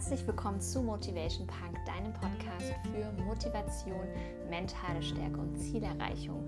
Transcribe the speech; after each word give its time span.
Herzlich 0.00 0.26
willkommen 0.26 0.58
zu 0.62 0.80
Motivation 0.80 1.46
Punk, 1.46 1.76
deinem 1.84 2.14
Podcast 2.14 2.72
für 2.84 3.22
Motivation, 3.22 4.08
mentale 4.48 5.02
Stärke 5.02 5.38
und 5.38 5.54
Zielerreichung. 5.58 6.42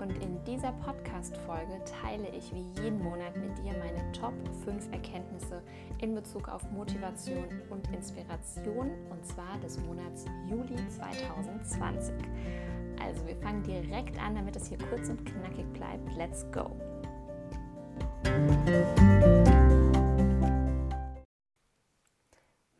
Und 0.00 0.16
in 0.22 0.42
dieser 0.44 0.72
Podcast-Folge 0.72 1.82
teile 2.00 2.26
ich 2.30 2.50
wie 2.54 2.64
jeden 2.82 3.02
Monat 3.02 3.36
mit 3.36 3.58
dir 3.58 3.74
meine 3.78 4.10
Top 4.12 4.32
5 4.64 4.90
Erkenntnisse 4.90 5.62
in 6.00 6.14
Bezug 6.14 6.48
auf 6.48 6.62
Motivation 6.70 7.44
und 7.68 7.86
Inspiration 7.92 8.90
und 9.10 9.26
zwar 9.26 9.58
des 9.62 9.78
Monats 9.80 10.24
Juli 10.48 10.88
2020. 10.88 12.14
Also, 13.06 13.26
wir 13.26 13.36
fangen 13.36 13.62
direkt 13.64 14.18
an, 14.18 14.34
damit 14.34 14.56
es 14.56 14.68
hier 14.68 14.78
kurz 14.78 15.10
und 15.10 15.22
knackig 15.26 15.70
bleibt. 15.74 16.10
Let's 16.16 16.46
go! 16.52 16.70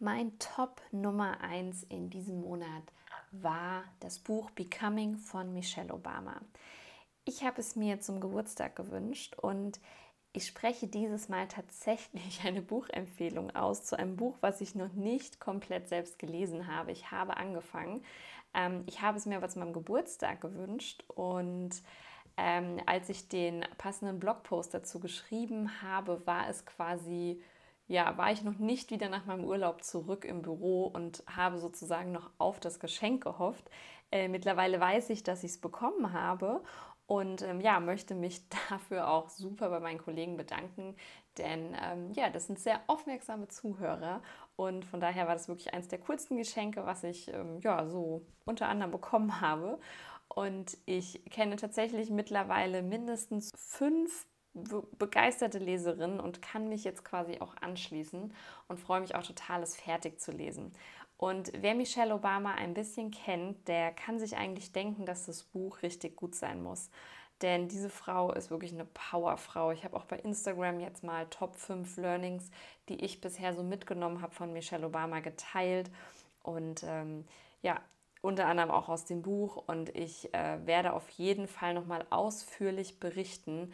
Mein 0.04 0.38
Top 0.38 0.82
Nummer 0.92 1.40
1 1.40 1.84
in 1.84 2.10
diesem 2.10 2.42
Monat 2.42 2.82
war 3.32 3.84
das 4.00 4.18
Buch 4.18 4.50
Becoming 4.50 5.16
von 5.16 5.54
Michelle 5.54 5.94
Obama. 5.94 6.42
Ich 7.24 7.42
habe 7.42 7.62
es 7.62 7.74
mir 7.74 8.02
zum 8.02 8.20
Geburtstag 8.20 8.76
gewünscht 8.76 9.34
und 9.34 9.80
ich 10.34 10.46
spreche 10.46 10.88
dieses 10.88 11.30
Mal 11.30 11.48
tatsächlich 11.48 12.44
eine 12.44 12.60
Buchempfehlung 12.60 13.56
aus 13.56 13.84
zu 13.84 13.98
einem 13.98 14.16
Buch, 14.16 14.36
was 14.42 14.60
ich 14.60 14.74
noch 14.74 14.92
nicht 14.92 15.40
komplett 15.40 15.88
selbst 15.88 16.18
gelesen 16.18 16.66
habe. 16.66 16.92
Ich 16.92 17.10
habe 17.10 17.38
angefangen. 17.38 18.04
Ähm, 18.52 18.82
ich 18.84 19.00
habe 19.00 19.16
es 19.16 19.24
mir 19.24 19.38
aber 19.38 19.48
zu 19.48 19.58
meinem 19.58 19.72
Geburtstag 19.72 20.42
gewünscht 20.42 21.02
und 21.08 21.80
ähm, 22.36 22.76
als 22.84 23.08
ich 23.08 23.30
den 23.30 23.64
passenden 23.78 24.20
Blogpost 24.20 24.74
dazu 24.74 25.00
geschrieben 25.00 25.80
habe, 25.80 26.26
war 26.26 26.50
es 26.50 26.66
quasi 26.66 27.40
ja, 27.86 28.16
war 28.16 28.32
ich 28.32 28.42
noch 28.42 28.58
nicht 28.58 28.90
wieder 28.90 29.08
nach 29.08 29.26
meinem 29.26 29.44
Urlaub 29.44 29.84
zurück 29.84 30.24
im 30.24 30.42
Büro 30.42 30.86
und 30.86 31.22
habe 31.26 31.58
sozusagen 31.58 32.12
noch 32.12 32.30
auf 32.38 32.60
das 32.60 32.80
Geschenk 32.80 33.22
gehofft. 33.22 33.70
Äh, 34.10 34.28
mittlerweile 34.28 34.80
weiß 34.80 35.10
ich, 35.10 35.22
dass 35.22 35.44
ich 35.44 35.52
es 35.52 35.60
bekommen 35.60 36.12
habe 36.12 36.62
und 37.06 37.42
ähm, 37.42 37.60
ja, 37.60 37.80
möchte 37.80 38.14
mich 38.14 38.48
dafür 38.70 39.08
auch 39.08 39.28
super 39.28 39.68
bei 39.70 39.80
meinen 39.80 39.98
Kollegen 39.98 40.36
bedanken, 40.36 40.96
denn 41.36 41.76
ähm, 41.82 42.12
ja, 42.12 42.30
das 42.30 42.46
sind 42.46 42.58
sehr 42.58 42.80
aufmerksame 42.86 43.48
Zuhörer 43.48 44.22
und 44.56 44.84
von 44.84 45.00
daher 45.00 45.26
war 45.26 45.34
das 45.34 45.48
wirklich 45.48 45.74
eines 45.74 45.88
der 45.88 45.98
coolsten 46.00 46.36
Geschenke, 46.36 46.86
was 46.86 47.04
ich 47.04 47.32
ähm, 47.32 47.60
ja 47.60 47.86
so 47.86 48.24
unter 48.44 48.68
anderem 48.68 48.92
bekommen 48.92 49.40
habe. 49.40 49.78
Und 50.28 50.78
ich 50.86 51.24
kenne 51.30 51.56
tatsächlich 51.56 52.10
mittlerweile 52.10 52.82
mindestens 52.82 53.50
fünf 53.56 54.26
begeisterte 54.98 55.58
Leserin 55.58 56.20
und 56.20 56.42
kann 56.42 56.68
mich 56.68 56.84
jetzt 56.84 57.04
quasi 57.04 57.40
auch 57.40 57.56
anschließen 57.60 58.32
und 58.68 58.80
freue 58.80 59.00
mich 59.00 59.14
auch 59.14 59.24
total, 59.24 59.62
es 59.62 59.76
fertig 59.76 60.20
zu 60.20 60.32
lesen. 60.32 60.72
Und 61.16 61.52
wer 61.56 61.74
Michelle 61.74 62.14
Obama 62.14 62.54
ein 62.54 62.74
bisschen 62.74 63.10
kennt, 63.10 63.68
der 63.68 63.92
kann 63.92 64.18
sich 64.18 64.36
eigentlich 64.36 64.72
denken, 64.72 65.06
dass 65.06 65.26
das 65.26 65.42
Buch 65.42 65.82
richtig 65.82 66.16
gut 66.16 66.34
sein 66.34 66.62
muss. 66.62 66.90
Denn 67.42 67.68
diese 67.68 67.90
Frau 67.90 68.32
ist 68.32 68.50
wirklich 68.50 68.72
eine 68.72 68.84
Powerfrau. 68.84 69.72
Ich 69.72 69.84
habe 69.84 69.96
auch 69.96 70.04
bei 70.04 70.18
Instagram 70.18 70.80
jetzt 70.80 71.02
mal 71.02 71.26
Top 71.26 71.56
5 71.56 71.96
Learnings, 71.96 72.50
die 72.88 73.04
ich 73.04 73.20
bisher 73.20 73.54
so 73.54 73.62
mitgenommen 73.62 74.22
habe 74.22 74.34
von 74.34 74.52
Michelle 74.52 74.86
Obama 74.86 75.20
geteilt. 75.20 75.90
Und 76.42 76.84
ähm, 76.84 77.24
ja, 77.62 77.80
unter 78.22 78.46
anderem 78.46 78.70
auch 78.70 78.88
aus 78.88 79.04
dem 79.04 79.22
Buch. 79.22 79.62
Und 79.66 79.94
ich 79.96 80.32
äh, 80.32 80.64
werde 80.64 80.92
auf 80.92 81.08
jeden 81.10 81.48
Fall 81.48 81.74
nochmal 81.74 82.06
ausführlich 82.10 83.00
berichten, 83.00 83.72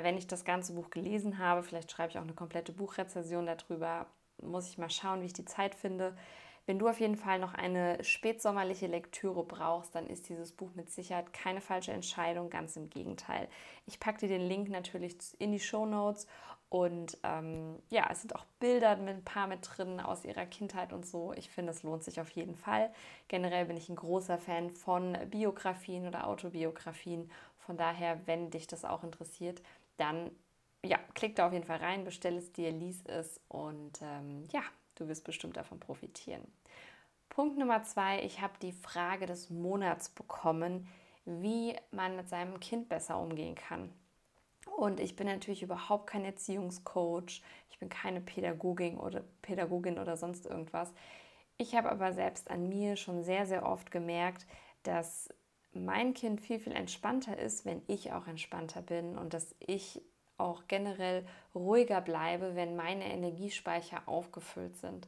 wenn 0.00 0.16
ich 0.16 0.26
das 0.26 0.44
ganze 0.44 0.74
Buch 0.74 0.90
gelesen 0.90 1.38
habe, 1.38 1.62
vielleicht 1.62 1.90
schreibe 1.90 2.10
ich 2.10 2.18
auch 2.18 2.22
eine 2.22 2.34
komplette 2.34 2.72
Buchrezension 2.72 3.46
darüber, 3.46 4.06
muss 4.40 4.68
ich 4.68 4.78
mal 4.78 4.90
schauen, 4.90 5.20
wie 5.20 5.26
ich 5.26 5.32
die 5.32 5.44
Zeit 5.44 5.74
finde. 5.74 6.16
Wenn 6.64 6.78
du 6.78 6.88
auf 6.88 7.00
jeden 7.00 7.16
Fall 7.16 7.40
noch 7.40 7.54
eine 7.54 8.02
spätsommerliche 8.04 8.86
Lektüre 8.86 9.44
brauchst, 9.44 9.94
dann 9.96 10.06
ist 10.06 10.28
dieses 10.28 10.52
Buch 10.52 10.70
mit 10.74 10.90
Sicherheit 10.90 11.32
keine 11.32 11.60
falsche 11.60 11.92
Entscheidung, 11.92 12.50
ganz 12.50 12.76
im 12.76 12.88
Gegenteil. 12.88 13.48
Ich 13.84 13.98
packe 13.98 14.20
dir 14.20 14.28
den 14.28 14.46
Link 14.46 14.68
natürlich 14.68 15.16
in 15.40 15.50
die 15.50 15.58
Show 15.58 15.86
Notes 15.86 16.28
und 16.68 17.18
ähm, 17.24 17.82
ja, 17.90 18.08
es 18.10 18.22
sind 18.22 18.34
auch 18.34 18.46
Bilder 18.60 18.96
mit 18.96 19.16
ein 19.16 19.24
paar 19.24 19.46
mit 19.48 19.58
drin 19.62 20.00
aus 20.00 20.24
ihrer 20.24 20.46
Kindheit 20.46 20.92
und 20.92 21.04
so. 21.04 21.34
Ich 21.34 21.50
finde, 21.50 21.72
es 21.72 21.82
lohnt 21.82 22.04
sich 22.04 22.20
auf 22.20 22.30
jeden 22.30 22.54
Fall. 22.54 22.90
Generell 23.28 23.66
bin 23.66 23.76
ich 23.76 23.88
ein 23.88 23.96
großer 23.96 24.38
Fan 24.38 24.70
von 24.70 25.18
Biografien 25.28 26.06
oder 26.06 26.26
Autobiografien. 26.26 27.30
Von 27.58 27.76
daher, 27.76 28.26
wenn 28.26 28.50
dich 28.50 28.68
das 28.68 28.84
auch 28.84 29.04
interessiert, 29.04 29.60
dann 29.96 30.30
ja, 30.84 30.98
klick 31.14 31.36
da 31.36 31.46
auf 31.46 31.52
jeden 31.52 31.64
Fall 31.64 31.78
rein, 31.78 32.04
bestell 32.04 32.36
es 32.36 32.52
dir, 32.52 32.70
lies 32.70 33.04
es 33.04 33.40
und 33.48 34.00
ähm, 34.02 34.44
ja, 34.50 34.62
du 34.96 35.08
wirst 35.08 35.24
bestimmt 35.24 35.56
davon 35.56 35.78
profitieren. 35.78 36.42
Punkt 37.28 37.56
Nummer 37.56 37.82
zwei, 37.84 38.22
ich 38.22 38.40
habe 38.40 38.54
die 38.60 38.72
Frage 38.72 39.26
des 39.26 39.48
Monats 39.48 40.08
bekommen, 40.08 40.88
wie 41.24 41.74
man 41.92 42.16
mit 42.16 42.28
seinem 42.28 42.60
Kind 42.60 42.88
besser 42.88 43.18
umgehen 43.18 43.54
kann. 43.54 43.92
Und 44.76 45.00
ich 45.00 45.16
bin 45.16 45.26
natürlich 45.26 45.62
überhaupt 45.62 46.08
kein 46.08 46.24
Erziehungscoach, 46.24 47.42
ich 47.70 47.78
bin 47.78 47.88
keine 47.88 48.20
Pädagogin 48.20 48.98
oder 48.98 49.22
Pädagogin 49.40 49.98
oder 49.98 50.16
sonst 50.16 50.46
irgendwas. 50.46 50.92
Ich 51.58 51.74
habe 51.76 51.90
aber 51.90 52.12
selbst 52.12 52.50
an 52.50 52.68
mir 52.68 52.96
schon 52.96 53.22
sehr, 53.22 53.46
sehr 53.46 53.64
oft 53.64 53.90
gemerkt, 53.90 54.46
dass 54.82 55.28
mein 55.74 56.14
Kind 56.14 56.40
viel, 56.40 56.58
viel 56.58 56.72
entspannter 56.72 57.38
ist, 57.38 57.64
wenn 57.64 57.82
ich 57.86 58.12
auch 58.12 58.26
entspannter 58.26 58.82
bin 58.82 59.16
und 59.16 59.34
dass 59.34 59.54
ich 59.58 60.02
auch 60.38 60.62
generell 60.68 61.24
ruhiger 61.54 62.00
bleibe, 62.00 62.54
wenn 62.54 62.76
meine 62.76 63.10
Energiespeicher 63.12 64.02
aufgefüllt 64.06 64.76
sind. 64.76 65.06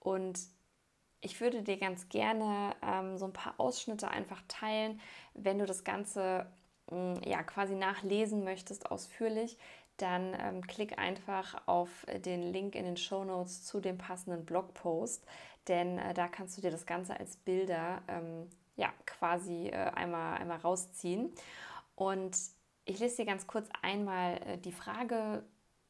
Und 0.00 0.40
ich 1.20 1.40
würde 1.40 1.62
dir 1.62 1.78
ganz 1.78 2.08
gerne 2.08 2.74
ähm, 2.82 3.16
so 3.16 3.26
ein 3.26 3.32
paar 3.32 3.54
Ausschnitte 3.58 4.08
einfach 4.08 4.42
teilen, 4.48 5.00
wenn 5.34 5.58
du 5.58 5.66
das 5.66 5.84
Ganze 5.84 6.46
mh, 6.90 6.96
mm, 6.96 7.22
ja 7.24 7.42
quasi 7.42 7.76
nachlesen 7.76 8.44
möchtest 8.44 8.90
ausführlich, 8.90 9.56
dann 9.98 10.36
ähm, 10.38 10.66
klick 10.66 10.98
einfach 10.98 11.66
auf 11.66 11.88
den 12.24 12.52
Link 12.52 12.74
in 12.74 12.84
den 12.84 12.96
Show 12.96 13.24
Notes 13.24 13.64
zu 13.64 13.80
dem 13.80 13.98
passenden 13.98 14.44
Blogpost, 14.44 15.24
denn 15.68 15.98
äh, 15.98 16.12
da 16.12 16.28
kannst 16.28 16.56
du 16.56 16.60
dir 16.60 16.70
das 16.70 16.86
Ganze 16.86 17.18
als 17.18 17.36
Bilder 17.36 18.02
ähm, 18.08 18.48
ja, 18.76 18.92
quasi 19.06 19.68
äh, 19.68 19.90
einmal, 19.94 20.38
einmal 20.38 20.58
rausziehen. 20.58 21.32
Und 21.94 22.36
ich 22.84 22.98
lese 22.98 23.18
dir 23.18 23.26
ganz 23.26 23.46
kurz 23.46 23.68
einmal 23.82 24.40
äh, 24.46 24.58
die 24.58 24.72
Frage 24.72 25.44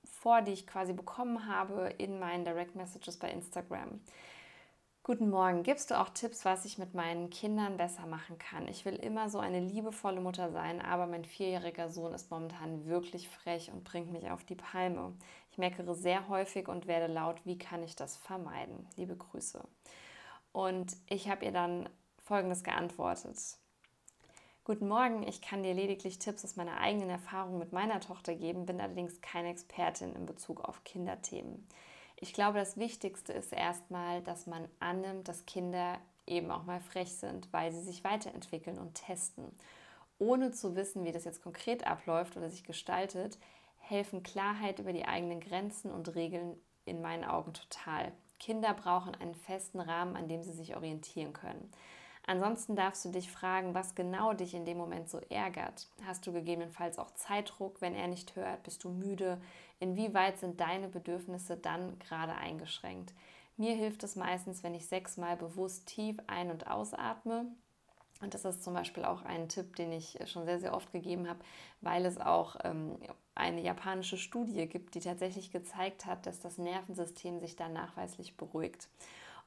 vor, 0.05 0.43
die 0.43 0.53
ich 0.53 0.67
quasi 0.67 0.93
bekommen 0.93 1.47
habe 1.47 1.95
in 1.99 2.19
meinen 2.19 2.45
Direct 2.45 2.75
Messages 2.77 3.19
bei 3.19 3.31
Instagram. 3.31 4.01
Guten 5.05 5.31
Morgen. 5.31 5.65
Gibst 5.65 5.91
du 5.91 6.01
auch 6.01 6.11
Tipps, 6.11 6.45
was 6.45 6.65
ich 6.65 6.79
mit 6.79 6.95
meinen 6.95 7.29
Kindern 7.29 7.77
besser 7.77 8.07
machen 8.07 8.39
kann? 8.39 8.69
Ich 8.69 8.85
will 8.85 8.95
immer 8.95 9.29
so 9.31 9.41
eine 9.41 9.59
liebevolle 9.59 10.21
Mutter 10.21 10.53
sein, 10.53 10.81
aber 10.81 11.09
mein 11.09 11.25
vierjähriger 11.25 11.89
Sohn 11.89 12.15
ist 12.15 12.31
momentan 12.31 12.87
wirklich 12.87 13.29
frech 13.29 13.73
und 13.73 13.83
bringt 13.83 14.13
mich 14.13 14.31
auf 14.31 14.45
die 14.45 14.55
Palme. 14.55 15.13
Ich 15.51 15.59
meckere 15.59 15.97
sehr 15.97 16.29
häufig 16.29 16.69
und 16.69 16.87
werde 16.87 17.13
laut. 17.13 17.45
Wie 17.45 17.59
kann 17.59 17.83
ich 17.83 17.97
das 17.97 18.17
vermeiden? 18.17 18.87
Liebe 18.95 19.17
Grüße. 19.17 19.65
Und 20.53 20.97
ich 21.09 21.29
habe 21.29 21.47
ihr 21.47 21.53
dann 21.53 21.89
Folgendes 22.33 22.65
geantwortet. 22.65 23.37
Guten 24.65 24.89
Morgen, 24.89 25.23
ich 25.29 25.43
kann 25.43 25.63
dir 25.63 25.75
lediglich 25.75 26.19
Tipps 26.19 26.43
aus 26.47 26.57
meiner 26.57 26.79
eigenen 26.79 27.11
Erfahrung 27.11 27.59
mit 27.59 27.75
meiner 27.75 28.01
Tochter 28.01 28.35
geben, 28.35 28.65
bin 28.65 28.81
allerdings 28.81 29.21
keine 29.21 29.51
Expertin 29.51 30.17
in 30.17 30.25
Bezug 30.25 30.65
auf 30.65 30.83
Kinderthemen. 30.83 31.69
Ich 32.17 32.33
glaube, 32.33 32.59
das 32.59 32.79
Wichtigste 32.79 33.35
ist 33.35 33.53
erstmal, 33.53 34.23
dass 34.23 34.47
man 34.47 34.67
annimmt, 34.81 35.29
dass 35.29 35.45
Kinder 35.45 35.99
eben 36.27 36.51
auch 36.51 36.65
mal 36.65 36.81
frech 36.81 37.13
sind, 37.13 37.53
weil 37.53 37.71
sie 37.71 37.83
sich 37.83 38.03
weiterentwickeln 38.03 38.79
und 38.79 38.95
testen. 38.95 39.55
Ohne 40.19 40.53
zu 40.53 40.75
wissen, 40.75 41.05
wie 41.05 41.13
das 41.13 41.25
jetzt 41.27 41.43
konkret 41.43 41.87
abläuft 41.87 42.39
oder 42.39 42.49
sich 42.49 42.65
gestaltet, 42.65 43.39
helfen 43.77 44.23
Klarheit 44.23 44.79
über 44.79 44.95
die 44.95 45.05
eigenen 45.05 45.41
Grenzen 45.41 45.91
und 45.91 46.15
Regeln 46.15 46.57
in 46.87 47.03
meinen 47.03 47.27
Augen 47.27 47.53
total. 47.53 48.11
Kinder 48.39 48.73
brauchen 48.73 49.15
einen 49.17 49.35
festen 49.35 49.81
Rahmen, 49.81 50.17
an 50.17 50.29
dem 50.29 50.43
sie 50.43 50.55
sich 50.55 50.75
orientieren 50.75 51.35
können. 51.35 51.71
Ansonsten 52.27 52.77
darfst 52.77 53.05
du 53.05 53.11
dich 53.11 53.31
fragen, 53.31 53.75
was 53.75 53.95
genau 53.95 54.33
dich 54.33 54.55
in 54.55 54.65
dem 54.65 54.79
Moment 54.79 55.11
so 55.11 55.19
ärgert. 55.29 55.89
Hast 56.07 56.27
du 56.27 56.33
gegebenenfalls 56.33 56.99
auch 56.99 57.11
Zeitdruck, 57.13 57.81
wenn 57.81 57.95
er 57.95 58.07
nicht 58.07 58.37
hört? 58.37 58.63
Bist 58.63 58.85
du 58.85 58.91
müde? 58.91 59.41
Inwieweit 59.81 60.39
sind 60.39 60.61
deine 60.61 60.89
Bedürfnisse 60.89 61.57
dann 61.57 61.99
gerade 61.99 62.35
eingeschränkt? 62.35 63.13
Mir 63.57 63.75
hilft 63.75 64.05
es 64.05 64.15
meistens, 64.15 64.63
wenn 64.63 64.75
ich 64.75 64.87
sechsmal 64.87 65.37
bewusst 65.37 65.87
tief 65.87 66.17
ein- 66.29 66.51
und 66.51 66.69
ausatme. 66.69 67.47
Und 68.21 68.35
das 68.35 68.45
ist 68.45 68.63
zum 68.63 68.75
Beispiel 68.75 69.05
auch 69.05 69.23
ein 69.23 69.49
Tipp, 69.49 69.75
den 69.75 69.91
ich 69.91 70.17
schon 70.27 70.45
sehr, 70.45 70.61
sehr 70.61 70.75
oft 70.75 70.93
gegeben 70.93 71.29
habe, 71.29 71.41
weil 71.81 72.07
es 72.07 72.19
auch 72.19 72.55
ähm, 72.63 72.97
eine 73.35 73.61
japanische 73.61 74.17
Studie 74.17 74.69
gibt, 74.69 74.95
die 74.95 75.01
tatsächlich 75.01 75.51
gezeigt 75.51 76.07
hat, 76.07 76.25
dass 76.27 76.39
das 76.39 76.57
Nervensystem 76.57 77.41
sich 77.41 77.57
dann 77.57 77.73
nachweislich 77.73 78.37
beruhigt. 78.37 78.89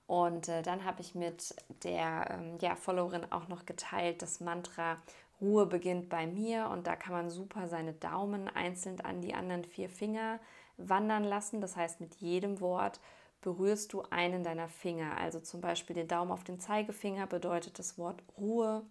Und 0.08 0.50
äh, 0.50 0.62
dann 0.62 0.86
habe 0.86 1.02
ich 1.02 1.16
mit 1.16 1.56
der 1.84 2.28
ähm, 2.32 2.58
ja, 2.62 2.76
Followerin 2.76 3.32
auch 3.32 3.48
noch 3.48 3.66
geteilt, 3.66 4.22
das 4.22 4.40
Mantra 4.40 4.98
Ruhe 5.42 5.66
beginnt 5.66 6.10
bei 6.10 6.28
mir. 6.28 6.70
Und 6.70 6.88
da 6.88 6.96
kann 6.96 7.14
man 7.14 7.30
super 7.30 7.68
seine 7.68 7.94
Daumen 7.94 8.48
einzeln 8.48 9.02
an 9.02 9.22
die 9.22 9.34
anderen 9.34 9.66
vier 9.66 9.90
Finger 9.90 10.40
wandern 10.78 11.24
lassen. 11.24 11.62
Das 11.62 11.76
heißt, 11.76 12.02
mit 12.02 12.16
jedem 12.16 12.60
Wort 12.60 13.00
berührst 13.42 13.94
du 13.94 14.04
einen 14.10 14.44
deiner 14.44 14.68
Finger. 14.68 15.18
Also 15.18 15.40
zum 15.40 15.62
Beispiel 15.62 15.96
den 15.96 16.08
Daumen 16.08 16.32
auf 16.32 16.44
den 16.44 16.60
Zeigefinger 16.60 17.28
bedeutet 17.28 17.80
das 17.80 17.98
Wort 17.98 18.24
Ruhe, 18.38 18.84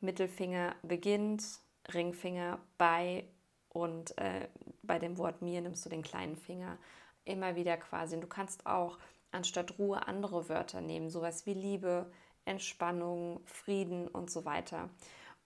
Mittelfinger 0.00 0.74
beginnt, 0.82 1.44
Ringfinger 1.92 2.58
bei 2.78 3.24
und 3.68 4.16
äh, 4.18 4.48
bei 4.82 4.98
dem 4.98 5.18
Wort 5.18 5.42
mir 5.42 5.60
nimmst 5.60 5.84
du 5.84 5.90
den 5.90 6.02
kleinen 6.02 6.36
Finger 6.36 6.78
immer 7.24 7.56
wieder 7.56 7.76
quasi. 7.76 8.14
Und 8.14 8.22
du 8.22 8.26
kannst 8.26 8.66
auch 8.66 8.98
anstatt 9.32 9.78
Ruhe 9.78 10.06
andere 10.06 10.48
Wörter 10.48 10.80
nehmen, 10.80 11.10
sowas 11.10 11.46
wie 11.46 11.54
Liebe, 11.54 12.10
Entspannung, 12.44 13.40
Frieden 13.46 14.08
und 14.08 14.30
so 14.30 14.44
weiter. 14.44 14.90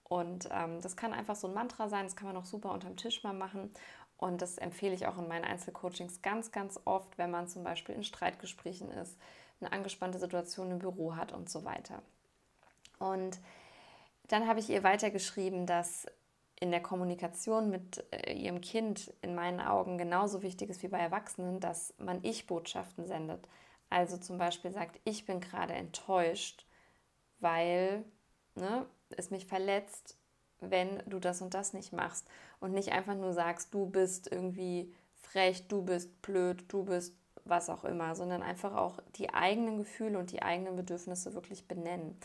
Und 0.03 0.49
ähm, 0.51 0.81
das 0.81 0.95
kann 0.95 1.13
einfach 1.13 1.35
so 1.35 1.47
ein 1.47 1.53
Mantra 1.53 1.89
sein, 1.89 2.05
das 2.05 2.15
kann 2.15 2.27
man 2.27 2.37
auch 2.37 2.45
super 2.45 2.71
unterm 2.71 2.95
Tisch 2.95 3.23
mal 3.23 3.33
machen. 3.33 3.71
Und 4.17 4.41
das 4.41 4.57
empfehle 4.57 4.93
ich 4.93 5.07
auch 5.07 5.17
in 5.17 5.27
meinen 5.27 5.43
Einzelcoachings 5.43 6.21
ganz, 6.21 6.51
ganz 6.51 6.79
oft, 6.85 7.17
wenn 7.17 7.31
man 7.31 7.47
zum 7.47 7.63
Beispiel 7.63 7.95
in 7.95 8.03
Streitgesprächen 8.03 8.89
ist, 8.91 9.17
eine 9.59 9.71
angespannte 9.71 10.19
Situation 10.19 10.71
im 10.71 10.79
Büro 10.79 11.15
hat 11.15 11.33
und 11.33 11.49
so 11.49 11.65
weiter. 11.65 12.01
Und 12.99 13.39
dann 14.27 14.47
habe 14.47 14.59
ich 14.59 14.69
ihr 14.69 14.83
weitergeschrieben, 14.83 15.65
dass 15.65 16.05
in 16.57 16.71
der 16.71 16.81
Kommunikation 16.81 17.69
mit 17.69 18.05
äh, 18.11 18.33
ihrem 18.33 18.61
Kind 18.61 19.13
in 19.21 19.35
meinen 19.35 19.59
Augen 19.59 19.97
genauso 19.97 20.41
wichtig 20.41 20.69
ist 20.69 20.83
wie 20.83 20.87
bei 20.87 20.99
Erwachsenen, 20.99 21.59
dass 21.59 21.93
man 21.97 22.23
Ich-Botschaften 22.23 23.05
sendet. 23.07 23.47
Also 23.95 24.17
zum 24.17 24.37
Beispiel 24.37 24.71
sagt, 24.71 24.99
ich 25.05 25.25
bin 25.25 25.39
gerade 25.39 25.71
enttäuscht, 25.71 26.65
weil 27.39 28.03
ne, 28.55 28.85
es 29.11 29.31
mich 29.31 29.45
verletzt, 29.45 30.17
wenn 30.59 31.01
du 31.05 31.17
das 31.17 31.41
und 31.41 31.53
das 31.53 31.71
nicht 31.71 31.93
machst. 31.93 32.27
Und 32.59 32.73
nicht 32.73 32.91
einfach 32.91 33.15
nur 33.15 33.31
sagst, 33.31 33.73
du 33.73 33.85
bist 33.85 34.29
irgendwie 34.29 34.93
frech, 35.13 35.69
du 35.69 35.81
bist 35.81 36.21
blöd, 36.21 36.65
du 36.67 36.83
bist 36.83 37.15
was 37.45 37.69
auch 37.69 37.85
immer, 37.85 38.15
sondern 38.15 38.43
einfach 38.43 38.75
auch 38.75 38.99
die 39.15 39.33
eigenen 39.33 39.77
Gefühle 39.77 40.19
und 40.19 40.33
die 40.33 40.41
eigenen 40.41 40.75
Bedürfnisse 40.75 41.33
wirklich 41.33 41.65
benennen. 41.65 42.19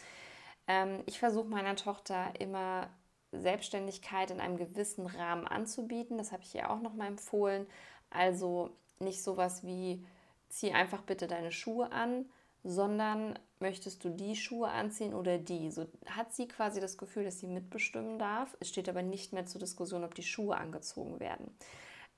Ähm, 0.66 1.04
ich 1.06 1.20
versuche 1.20 1.46
meiner 1.46 1.76
Tochter 1.76 2.32
immer 2.40 2.90
Selbstständigkeit 3.30 4.32
in 4.32 4.40
einem 4.40 4.56
gewissen 4.56 5.06
Rahmen 5.06 5.46
anzubieten. 5.46 6.18
Das 6.18 6.32
habe 6.32 6.42
ich 6.42 6.52
ihr 6.52 6.68
auch 6.68 6.80
noch 6.80 6.94
mal 6.94 7.06
empfohlen. 7.06 7.68
Also 8.10 8.70
nicht 8.98 9.22
sowas 9.22 9.62
wie 9.62 10.04
zieh 10.50 10.72
einfach 10.72 11.02
bitte 11.02 11.26
deine 11.26 11.52
Schuhe 11.52 11.90
an, 11.92 12.26
sondern 12.62 13.38
möchtest 13.58 14.04
du 14.04 14.10
die 14.10 14.36
Schuhe 14.36 14.68
anziehen 14.68 15.14
oder 15.14 15.38
die? 15.38 15.70
So 15.70 15.86
hat 16.06 16.32
sie 16.32 16.46
quasi 16.46 16.80
das 16.80 16.98
Gefühl, 16.98 17.24
dass 17.24 17.38
sie 17.38 17.46
mitbestimmen 17.46 18.18
darf. 18.18 18.56
Es 18.60 18.68
steht 18.68 18.88
aber 18.88 19.02
nicht 19.02 19.32
mehr 19.32 19.46
zur 19.46 19.60
Diskussion, 19.60 20.04
ob 20.04 20.14
die 20.14 20.22
Schuhe 20.22 20.56
angezogen 20.56 21.20
werden. 21.20 21.54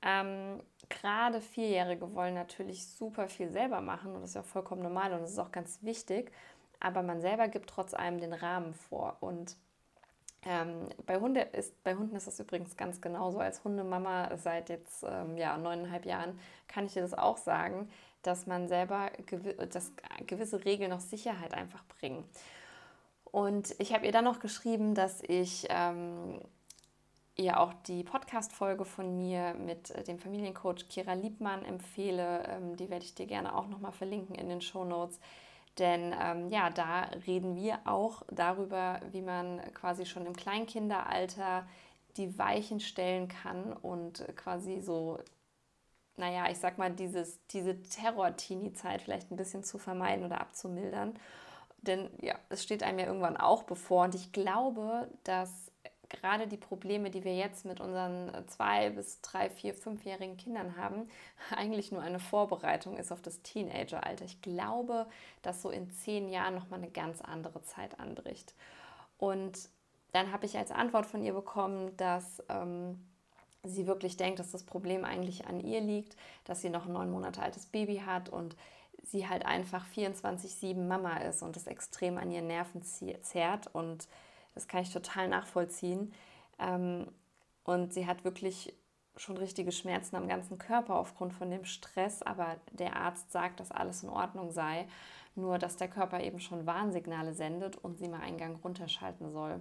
Ähm, 0.02 0.60
Gerade 0.88 1.40
Vierjährige 1.40 2.14
wollen 2.14 2.34
natürlich 2.34 2.86
super 2.86 3.28
viel 3.28 3.50
selber 3.50 3.80
machen 3.80 4.14
und 4.14 4.22
das 4.22 4.30
ist 4.30 4.36
ja 4.36 4.42
vollkommen 4.42 4.82
normal 4.82 5.12
und 5.12 5.22
das 5.22 5.30
ist 5.30 5.38
auch 5.38 5.52
ganz 5.52 5.78
wichtig. 5.82 6.32
Aber 6.80 7.02
man 7.02 7.20
selber 7.20 7.46
gibt 7.46 7.70
trotz 7.70 7.94
allem 7.94 8.18
den 8.18 8.32
Rahmen 8.32 8.74
vor 8.74 9.16
und 9.20 9.56
ähm, 10.44 10.88
bei, 11.06 11.20
Hunde 11.20 11.42
ist, 11.42 11.82
bei 11.84 11.94
Hunden 11.94 12.16
ist 12.16 12.26
das 12.26 12.40
übrigens 12.40 12.76
ganz 12.76 13.00
genauso. 13.00 13.38
Als 13.38 13.62
Hundemama 13.62 14.36
seit 14.36 14.70
jetzt 14.70 15.04
ähm, 15.08 15.36
ja, 15.36 15.56
neuneinhalb 15.56 16.04
Jahren 16.04 16.38
kann 16.66 16.86
ich 16.86 16.94
dir 16.94 17.02
das 17.02 17.14
auch 17.14 17.36
sagen, 17.36 17.88
dass 18.22 18.46
man 18.46 18.68
selber 18.68 19.10
gew 19.26 19.52
dass 19.66 19.92
gewisse 20.26 20.64
Regeln 20.64 20.90
noch 20.90 21.00
Sicherheit 21.00 21.54
einfach 21.54 21.84
bringen. 21.98 22.24
Und 23.24 23.74
ich 23.78 23.92
habe 23.92 24.06
ihr 24.06 24.12
dann 24.12 24.24
noch 24.24 24.40
geschrieben, 24.40 24.94
dass 24.94 25.22
ich 25.22 25.66
ähm, 25.70 26.40
ihr 27.36 27.60
auch 27.60 27.72
die 27.86 28.04
Podcast-Folge 28.04 28.84
von 28.84 29.16
mir 29.16 29.54
mit 29.54 29.90
äh, 29.90 30.04
dem 30.04 30.18
Familiencoach 30.18 30.88
Kira 30.88 31.14
Liebmann 31.14 31.64
empfehle. 31.64 32.46
Ähm, 32.48 32.76
die 32.76 32.90
werde 32.90 33.04
ich 33.04 33.14
dir 33.14 33.26
gerne 33.26 33.56
auch 33.56 33.68
nochmal 33.68 33.92
verlinken 33.92 34.34
in 34.34 34.48
den 34.48 34.60
Show 34.60 34.84
Notes. 34.84 35.18
Denn 35.78 36.14
ähm, 36.20 36.48
ja, 36.50 36.68
da 36.68 37.04
reden 37.26 37.56
wir 37.56 37.78
auch 37.86 38.22
darüber, 38.30 39.00
wie 39.10 39.22
man 39.22 39.60
quasi 39.72 40.04
schon 40.04 40.26
im 40.26 40.36
Kleinkinderalter 40.36 41.66
die 42.18 42.38
Weichen 42.38 42.80
stellen 42.80 43.28
kann 43.28 43.72
und 43.72 44.24
quasi 44.36 44.82
so, 44.82 45.18
naja, 46.16 46.50
ich 46.50 46.58
sag 46.58 46.78
mal, 46.78 46.90
dieses, 46.90 47.44
diese 47.48 47.80
Terror-Teenie-Zeit 47.80 49.02
vielleicht 49.02 49.30
ein 49.30 49.36
bisschen 49.36 49.64
zu 49.64 49.78
vermeiden 49.78 50.24
oder 50.24 50.40
abzumildern. 50.40 51.18
Denn 51.78 52.10
ja, 52.20 52.38
es 52.48 52.62
steht 52.62 52.82
einem 52.82 52.98
ja 52.98 53.06
irgendwann 53.06 53.36
auch 53.36 53.64
bevor. 53.64 54.04
Und 54.04 54.14
ich 54.14 54.32
glaube, 54.32 55.08
dass 55.24 55.72
gerade 56.12 56.46
die 56.46 56.58
Probleme, 56.58 57.10
die 57.10 57.24
wir 57.24 57.34
jetzt 57.34 57.64
mit 57.64 57.80
unseren 57.80 58.30
zwei 58.46 58.90
bis 58.90 59.20
drei, 59.22 59.50
vier, 59.50 59.74
fünfjährigen 59.74 60.36
Kindern 60.36 60.76
haben, 60.76 61.08
eigentlich 61.50 61.90
nur 61.90 62.02
eine 62.02 62.20
Vorbereitung 62.20 62.96
ist 62.96 63.10
auf 63.10 63.22
das 63.22 63.42
Teenageralter. 63.42 64.24
Ich 64.24 64.42
glaube, 64.42 65.06
dass 65.42 65.62
so 65.62 65.70
in 65.70 65.90
zehn 65.90 66.28
Jahren 66.28 66.54
nochmal 66.54 66.78
eine 66.78 66.90
ganz 66.90 67.20
andere 67.20 67.62
Zeit 67.62 67.98
anbricht. 67.98 68.54
Und 69.18 69.70
dann 70.12 70.30
habe 70.30 70.46
ich 70.46 70.58
als 70.58 70.70
Antwort 70.70 71.06
von 71.06 71.24
ihr 71.24 71.32
bekommen, 71.32 71.96
dass 71.96 72.42
ähm, 72.48 73.00
sie 73.64 73.86
wirklich 73.86 74.16
denkt, 74.16 74.38
dass 74.38 74.50
das 74.50 74.64
Problem 74.64 75.04
eigentlich 75.04 75.46
an 75.46 75.60
ihr 75.60 75.80
liegt, 75.80 76.16
dass 76.44 76.62
sie 76.62 76.70
noch 76.70 76.86
ein 76.86 76.92
neun 76.92 77.10
Monate 77.10 77.42
altes 77.42 77.66
Baby 77.66 78.02
hat 78.04 78.28
und 78.28 78.56
sie 79.04 79.28
halt 79.28 79.46
einfach 79.46 79.86
24-7 79.94 80.76
Mama 80.86 81.18
ist 81.18 81.42
und 81.42 81.56
das 81.56 81.66
extrem 81.66 82.18
an 82.18 82.30
ihren 82.30 82.46
Nerven 82.46 82.82
zerrt 82.82 83.68
und 83.72 84.08
das 84.54 84.68
kann 84.68 84.82
ich 84.82 84.92
total 84.92 85.28
nachvollziehen. 85.28 86.12
Ähm, 86.58 87.06
und 87.64 87.92
sie 87.94 88.06
hat 88.06 88.24
wirklich 88.24 88.74
schon 89.16 89.36
richtige 89.36 89.72
Schmerzen 89.72 90.16
am 90.16 90.28
ganzen 90.28 90.58
Körper 90.58 90.96
aufgrund 90.96 91.34
von 91.34 91.50
dem 91.50 91.64
Stress, 91.64 92.22
aber 92.22 92.56
der 92.70 92.96
Arzt 92.96 93.30
sagt, 93.30 93.60
dass 93.60 93.70
alles 93.70 94.02
in 94.02 94.08
Ordnung 94.08 94.50
sei, 94.50 94.86
nur 95.34 95.58
dass 95.58 95.76
der 95.76 95.88
Körper 95.88 96.20
eben 96.20 96.40
schon 96.40 96.66
Warnsignale 96.66 97.34
sendet 97.34 97.76
und 97.76 97.98
sie 97.98 98.08
mal 98.08 98.20
einen 98.20 98.38
Gang 98.38 98.62
runterschalten 98.62 99.30
soll. 99.30 99.60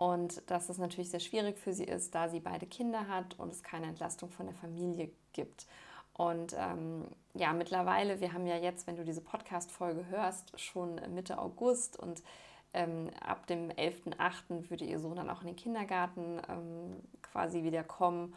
Und 0.00 0.50
dass 0.50 0.70
es 0.70 0.78
natürlich 0.78 1.10
sehr 1.10 1.20
schwierig 1.20 1.58
für 1.58 1.74
sie 1.74 1.84
ist, 1.84 2.14
da 2.14 2.30
sie 2.30 2.40
beide 2.40 2.64
Kinder 2.64 3.06
hat 3.06 3.38
und 3.38 3.52
es 3.52 3.62
keine 3.62 3.84
Entlastung 3.84 4.30
von 4.30 4.46
der 4.46 4.54
Familie 4.54 5.10
gibt. 5.34 5.66
Und 6.14 6.56
ähm, 6.58 7.04
ja, 7.34 7.52
mittlerweile, 7.52 8.18
wir 8.18 8.32
haben 8.32 8.46
ja 8.46 8.56
jetzt, 8.56 8.86
wenn 8.86 8.96
du 8.96 9.04
diese 9.04 9.20
Podcast-Folge 9.20 10.06
hörst, 10.08 10.58
schon 10.58 10.98
Mitte 11.14 11.38
August 11.38 11.98
und 11.98 12.22
ähm, 12.72 13.10
ab 13.20 13.46
dem 13.46 13.68
11.8. 13.68 14.70
würde 14.70 14.86
ihr 14.86 15.00
Sohn 15.00 15.16
dann 15.16 15.28
auch 15.28 15.42
in 15.42 15.48
den 15.48 15.56
Kindergarten 15.56 16.40
ähm, 16.48 16.96
quasi 17.20 17.62
wieder 17.62 17.84
kommen. 17.84 18.34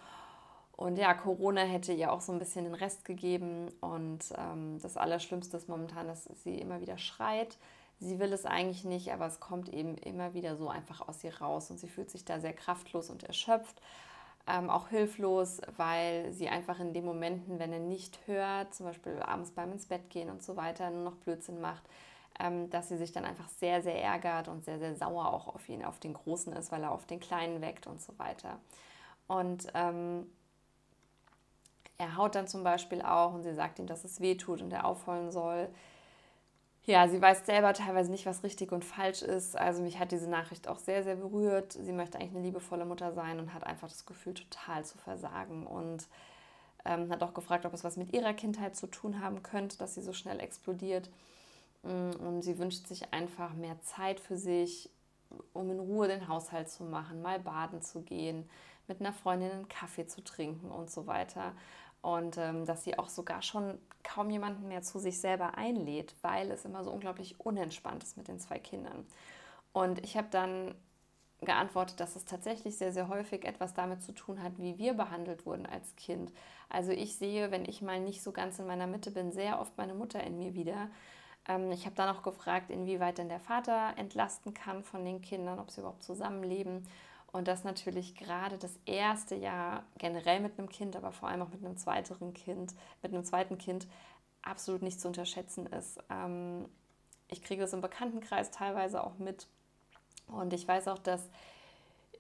Und 0.73 0.97
ja, 0.97 1.13
Corona 1.13 1.61
hätte 1.61 1.93
ihr 1.93 2.11
auch 2.11 2.19
so 2.19 2.33
ein 2.33 2.39
bisschen 2.39 2.65
den 2.65 2.75
Rest 2.75 3.05
gegeben. 3.05 3.69
Und 3.79 4.33
ähm, 4.37 4.79
das 4.81 4.97
Allerschlimmste 4.97 5.55
ist 5.55 5.69
momentan, 5.69 6.07
dass 6.07 6.25
sie 6.43 6.57
immer 6.57 6.81
wieder 6.81 6.97
schreit. 6.97 7.57
Sie 8.03 8.19
will 8.19 8.33
es 8.33 8.45
eigentlich 8.45 8.83
nicht, 8.83 9.11
aber 9.13 9.25
es 9.25 9.39
kommt 9.39 9.69
eben 9.69 9.95
immer 9.97 10.33
wieder 10.33 10.57
so 10.57 10.69
einfach 10.69 11.07
aus 11.07 11.23
ihr 11.23 11.39
raus. 11.41 11.71
Und 11.71 11.79
sie 11.79 11.87
fühlt 11.87 12.11
sich 12.11 12.25
da 12.25 12.39
sehr 12.39 12.53
kraftlos 12.53 13.09
und 13.09 13.23
erschöpft. 13.23 13.81
Ähm, 14.45 14.69
auch 14.69 14.89
hilflos, 14.89 15.61
weil 15.77 16.33
sie 16.33 16.49
einfach 16.49 16.79
in 16.81 16.93
den 16.93 17.05
Momenten, 17.05 17.59
wenn 17.59 17.71
er 17.71 17.79
nicht 17.79 18.19
hört, 18.27 18.73
zum 18.73 18.85
Beispiel 18.87 19.21
abends 19.21 19.51
beim 19.51 19.71
ins 19.71 19.85
Bett 19.85 20.09
gehen 20.09 20.29
und 20.29 20.43
so 20.43 20.57
weiter, 20.57 20.89
nur 20.89 21.03
noch 21.03 21.15
Blödsinn 21.15 21.61
macht, 21.61 21.83
ähm, 22.41 22.69
dass 22.69 22.89
sie 22.89 22.97
sich 22.97 23.13
dann 23.13 23.23
einfach 23.23 23.47
sehr, 23.47 23.81
sehr 23.81 24.01
ärgert 24.03 24.49
und 24.49 24.65
sehr, 24.65 24.79
sehr 24.79 24.95
sauer 24.97 25.31
auch 25.31 25.47
auf 25.47 25.69
ihn, 25.69 25.85
auf 25.85 25.99
den 26.01 26.13
Großen 26.13 26.51
ist, 26.53 26.73
weil 26.73 26.83
er 26.83 26.91
auf 26.91 27.05
den 27.05 27.21
Kleinen 27.21 27.61
weckt 27.61 27.87
und 27.87 28.01
so 28.01 28.19
weiter. 28.19 28.59
Und 29.27 29.67
ähm, 29.75 30.27
er 31.97 32.17
haut 32.17 32.35
dann 32.35 32.47
zum 32.47 32.65
Beispiel 32.65 33.01
auch 33.01 33.33
und 33.33 33.43
sie 33.43 33.53
sagt 33.53 33.79
ihm, 33.79 33.87
dass 33.87 34.03
es 34.03 34.19
weh 34.19 34.35
tut 34.35 34.61
und 34.61 34.73
er 34.73 34.85
aufholen 34.85 35.31
soll. 35.31 35.69
Ja, 36.85 37.07
sie 37.07 37.21
weiß 37.21 37.45
selber 37.45 37.73
teilweise 37.73 38.11
nicht, 38.11 38.25
was 38.25 38.43
richtig 38.43 38.73
und 38.73 38.83
falsch 38.83 39.21
ist. 39.21 39.55
Also 39.55 39.81
mich 39.81 39.99
hat 39.99 40.11
diese 40.11 40.29
Nachricht 40.29 40.67
auch 40.67 40.79
sehr, 40.79 41.03
sehr 41.03 41.15
berührt. 41.15 41.71
Sie 41.73 41.93
möchte 41.93 42.17
eigentlich 42.19 42.35
eine 42.35 42.43
liebevolle 42.43 42.83
Mutter 42.83 43.13
sein 43.13 43.39
und 43.39 43.53
hat 43.53 43.63
einfach 43.63 43.87
das 43.87 44.05
Gefühl, 44.05 44.33
total 44.33 44.83
zu 44.83 44.97
versagen. 44.97 45.65
Und 45.65 46.07
ähm, 46.83 47.09
hat 47.09 47.23
auch 47.23 47.33
gefragt, 47.33 47.65
ob 47.65 47.73
es 47.73 47.85
was 47.85 47.95
mit 47.95 48.13
ihrer 48.13 48.33
Kindheit 48.33 48.75
zu 48.75 48.87
tun 48.87 49.21
haben 49.21 49.41
könnte, 49.43 49.77
dass 49.77 49.95
sie 49.95 50.01
so 50.01 50.11
schnell 50.11 50.41
explodiert. 50.41 51.09
Mm, 51.83 52.11
und 52.19 52.41
sie 52.41 52.57
wünscht 52.59 52.87
sich 52.87 53.13
einfach 53.13 53.53
mehr 53.53 53.79
Zeit 53.81 54.19
für 54.19 54.35
sich, 54.35 54.89
um 55.53 55.71
in 55.71 55.79
Ruhe 55.79 56.09
den 56.09 56.27
Haushalt 56.27 56.69
zu 56.69 56.83
machen, 56.83 57.21
mal 57.21 57.39
baden 57.39 57.81
zu 57.81 58.01
gehen, 58.01 58.49
mit 58.87 58.99
einer 58.99 59.13
Freundin 59.13 59.51
einen 59.51 59.69
Kaffee 59.69 60.05
zu 60.05 60.23
trinken 60.23 60.71
und 60.71 60.91
so 60.91 61.07
weiter. 61.07 61.53
Und 62.01 62.37
ähm, 62.37 62.65
dass 62.65 62.83
sie 62.83 62.99
auch 62.99 63.07
sogar 63.07 63.41
schon 63.41 63.79
kaum 64.03 64.29
jemanden 64.29 64.67
mehr 64.67 64.81
zu 64.81 64.99
sich 64.99 65.21
selber 65.21 65.57
einlädt, 65.57 66.15
weil 66.21 66.51
es 66.51 66.65
immer 66.65 66.83
so 66.83 66.91
unglaublich 66.91 67.39
unentspannt 67.39 68.03
ist 68.03 68.17
mit 68.17 68.27
den 68.27 68.39
zwei 68.39 68.59
Kindern. 68.59 69.05
Und 69.71 70.03
ich 70.03 70.17
habe 70.17 70.27
dann 70.29 70.75
geantwortet, 71.41 71.99
dass 71.99 72.15
es 72.15 72.25
tatsächlich 72.25 72.77
sehr, 72.77 72.93
sehr 72.93 73.07
häufig 73.07 73.45
etwas 73.45 73.73
damit 73.73 74.01
zu 74.01 74.13
tun 74.13 74.41
hat, 74.41 74.57
wie 74.57 74.77
wir 74.77 74.93
behandelt 74.93 75.45
wurden 75.45 75.65
als 75.65 75.95
Kind. 75.95 76.31
Also 76.69 76.91
ich 76.91 77.17
sehe, 77.17 77.51
wenn 77.51 77.65
ich 77.65 77.81
mal 77.81 77.99
nicht 77.99 78.21
so 78.23 78.31
ganz 78.31 78.59
in 78.59 78.67
meiner 78.67 78.87
Mitte 78.87 79.11
bin, 79.11 79.31
sehr 79.31 79.59
oft 79.59 79.77
meine 79.77 79.93
Mutter 79.93 80.23
in 80.23 80.37
mir 80.37 80.53
wieder, 80.53 80.89
ähm, 81.47 81.71
ich 81.71 81.85
habe 81.85 81.95
dann 81.95 82.15
auch 82.15 82.23
gefragt, 82.23 82.69
inwieweit 82.69 83.17
denn 83.17 83.29
der 83.29 83.39
Vater 83.39 83.93
entlasten 83.97 84.53
kann 84.53 84.83
von 84.83 85.03
den 85.05 85.21
Kindern, 85.21 85.59
ob 85.59 85.71
sie 85.71 85.81
überhaupt 85.81 86.03
zusammenleben. 86.03 86.87
Und 87.33 87.47
das 87.47 87.63
natürlich 87.63 88.15
gerade 88.15 88.59
das 88.59 88.79
erste 88.85 89.33
Jahr 89.33 89.83
generell 89.97 90.39
mit 90.39 90.57
einem 90.57 90.69
Kind, 90.69 90.95
aber 90.95 91.11
vor 91.11 91.27
allem 91.27 91.41
auch 91.41 91.49
mit 91.49 91.65
einem 91.65 91.77
zweiten 91.77 92.33
Kind, 92.33 92.75
mit 93.01 93.11
einem 93.11 93.25
zweiten 93.25 93.57
Kind 93.57 93.87
absolut 94.43 94.83
nicht 94.83 95.01
zu 95.01 95.07
unterschätzen 95.07 95.65
ist. 95.65 95.99
Ähm, 96.11 96.69
ich 97.29 97.41
kriege 97.41 97.61
das 97.61 97.73
im 97.73 97.81
Bekanntenkreis 97.81 98.51
teilweise 98.51 99.03
auch 99.03 99.17
mit. 99.17 99.47
Und 100.27 100.53
ich 100.53 100.67
weiß 100.67 100.87
auch, 100.89 100.99
dass 100.99 101.27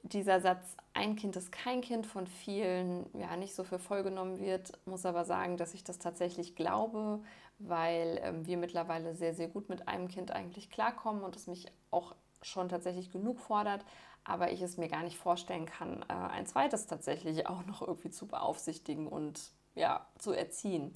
dieser 0.01 0.41
Satz, 0.41 0.75
ein 0.95 1.15
Kind 1.15 1.35
ist 1.35 1.51
kein 1.51 1.81
Kind 1.81 2.07
von 2.07 2.25
vielen, 2.25 3.05
ja, 3.13 3.37
nicht 3.37 3.53
so 3.53 3.63
für 3.63 3.77
voll 3.77 4.01
genommen 4.01 4.39
wird, 4.39 4.71
muss 4.85 5.05
aber 5.05 5.25
sagen, 5.25 5.57
dass 5.57 5.75
ich 5.75 5.83
das 5.83 5.99
tatsächlich 5.99 6.55
glaube, 6.55 7.19
weil 7.59 8.19
ähm, 8.23 8.47
wir 8.47 8.57
mittlerweile 8.57 9.13
sehr, 9.13 9.35
sehr 9.35 9.47
gut 9.47 9.69
mit 9.69 9.87
einem 9.87 10.07
Kind 10.07 10.31
eigentlich 10.31 10.71
klarkommen 10.71 11.23
und 11.23 11.35
es 11.35 11.45
mich 11.45 11.67
auch 11.91 12.15
schon 12.41 12.67
tatsächlich 12.67 13.11
genug 13.11 13.39
fordert, 13.39 13.85
aber 14.25 14.51
ich 14.51 14.61
es 14.61 14.77
mir 14.77 14.87
gar 14.87 15.03
nicht 15.03 15.17
vorstellen 15.17 15.65
kann, 15.65 16.03
äh, 16.07 16.13
ein 16.13 16.45
zweites 16.45 16.87
tatsächlich 16.87 17.47
auch 17.49 17.65
noch 17.65 17.81
irgendwie 17.81 18.11
zu 18.11 18.27
beaufsichtigen 18.27 19.07
und 19.07 19.51
ja, 19.75 20.05
zu 20.19 20.31
erziehen. 20.31 20.93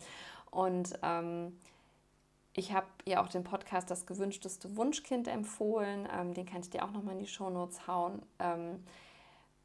Und 0.51 0.97
ähm, 1.03 1.59
ich 2.53 2.73
habe 2.73 2.87
ja 3.05 3.23
auch 3.23 3.27
den 3.27 3.43
Podcast 3.43 3.91
Das 3.91 4.05
gewünschteste 4.05 4.75
Wunschkind 4.75 5.27
empfohlen. 5.27 6.07
Ähm, 6.11 6.33
den 6.33 6.45
kann 6.45 6.61
ich 6.61 6.69
dir 6.69 6.83
auch 6.83 6.91
nochmal 6.91 7.13
in 7.13 7.19
die 7.19 7.27
Shownotes 7.27 7.87
hauen. 7.87 8.21
Ähm, 8.39 8.83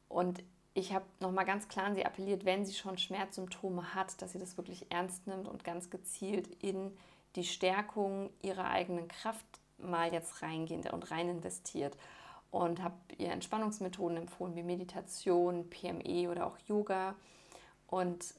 und 0.09 0.43
ich 0.75 0.93
habe 0.93 1.05
nochmal 1.19 1.45
ganz 1.45 1.67
klar 1.67 1.85
an 1.85 1.95
sie 1.95 2.05
appelliert, 2.05 2.45
wenn 2.45 2.65
sie 2.65 2.73
schon 2.73 2.97
Schmerzsymptome 2.97 3.95
hat, 3.95 4.21
dass 4.21 4.33
sie 4.33 4.39
das 4.39 4.57
wirklich 4.57 4.91
ernst 4.91 5.27
nimmt 5.27 5.47
und 5.47 5.63
ganz 5.63 5.89
gezielt 5.89 6.47
in 6.63 6.95
die 7.35 7.43
Stärkung 7.43 8.29
ihrer 8.41 8.69
eigenen 8.69 9.07
Kraft 9.07 9.45
mal 9.77 10.13
jetzt 10.13 10.41
reingeht 10.41 10.91
und 10.93 11.09
rein 11.11 11.29
investiert. 11.29 11.97
Und 12.53 12.83
habe 12.83 12.93
ihr 13.17 13.31
Entspannungsmethoden 13.31 14.15
empfohlen 14.15 14.55
wie 14.55 14.61
Meditation, 14.61 15.71
PME 15.71 16.29
oder 16.29 16.45
auch 16.45 16.59
Yoga. 16.67 17.15
Und 17.87 18.35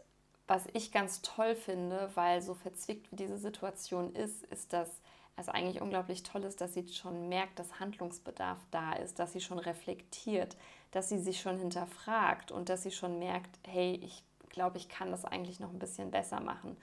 was 0.47 0.69
ich 0.73 0.93
ganz 0.93 1.21
toll 1.21 1.57
finde, 1.57 2.09
weil 2.15 2.41
so 2.41 2.55
verzwickt 2.55 3.11
wie 3.11 3.17
diese 3.17 3.39
Situation 3.39 4.15
ist, 4.15 4.45
ist, 4.45 4.73
dass 4.73 4.89
es 5.35 5.49
eigentlich 5.49 5.83
unglaublich 5.83 6.23
toll 6.23 6.45
ist, 6.45 6.61
dass 6.61 6.75
sie 6.75 6.87
schon 6.87 7.29
merkt, 7.29 7.59
dass 7.59 7.81
Handlungsbedarf 7.81 8.59
da 8.71 8.93
ist, 8.93 9.19
dass 9.19 9.33
sie 9.33 9.41
schon 9.41 9.59
reflektiert, 9.59 10.57
dass 10.93 11.09
sie 11.09 11.19
sich 11.19 11.41
schon 11.41 11.59
hinterfragt 11.59 12.53
und 12.53 12.69
dass 12.69 12.85
sie 12.85 12.93
schon 12.93 13.19
merkt, 13.19 13.59
hey, 13.67 13.99
ich 14.01 14.23
glaube, 14.49 14.79
ich 14.79 14.89
kann 14.89 15.11
das 15.11 15.25
eigentlich 15.25 15.59
noch 15.59 15.71
ein 15.71 15.81
bisschen 15.81 16.13
besser 16.13 16.39
machen. 16.39 16.77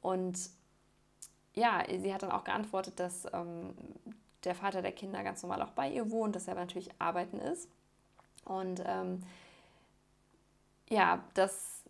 Und 0.00 0.50
ja, 1.54 1.84
sie 1.88 2.12
hat 2.12 2.24
dann 2.24 2.32
auch 2.32 2.42
geantwortet, 2.42 2.98
dass 2.98 3.32
ähm, 3.32 3.74
der 4.44 4.54
Vater 4.54 4.82
der 4.82 4.92
Kinder 4.92 5.22
ganz 5.22 5.42
normal 5.42 5.62
auch 5.62 5.70
bei 5.70 5.90
ihr 5.90 6.10
wohnt, 6.10 6.36
dass 6.36 6.48
er 6.48 6.54
natürlich 6.54 6.90
arbeiten 6.98 7.38
ist. 7.38 7.68
Und 8.44 8.82
ähm, 8.86 9.22
ja, 10.88 11.24
dass 11.34 11.82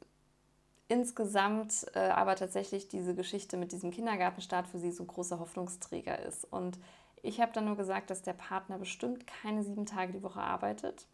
insgesamt 0.89 1.87
äh, 1.95 1.99
aber 1.99 2.37
tatsächlich 2.37 2.89
diese 2.89 3.15
Geschichte 3.15 3.57
mit 3.57 3.73
diesem 3.73 3.91
Kindergartenstart 3.91 4.69
für 4.69 4.79
sie 4.79 4.93
so 4.93 5.03
ein 5.03 5.09
großer 5.09 5.41
Hoffnungsträger 5.41 6.19
ist. 6.21 6.45
Und 6.45 6.79
ich 7.23 7.41
habe 7.41 7.53
dann 7.53 7.65
nur 7.65 7.77
gesagt, 7.77 8.11
dass 8.11 8.23
der 8.23 8.35
Partner 8.35 8.79
bestimmt 8.79 9.27
keine 9.27 9.63
sieben 9.63 9.87
Tage 9.87 10.13
die 10.13 10.23
Woche 10.23 10.41
arbeitet. 10.41 11.07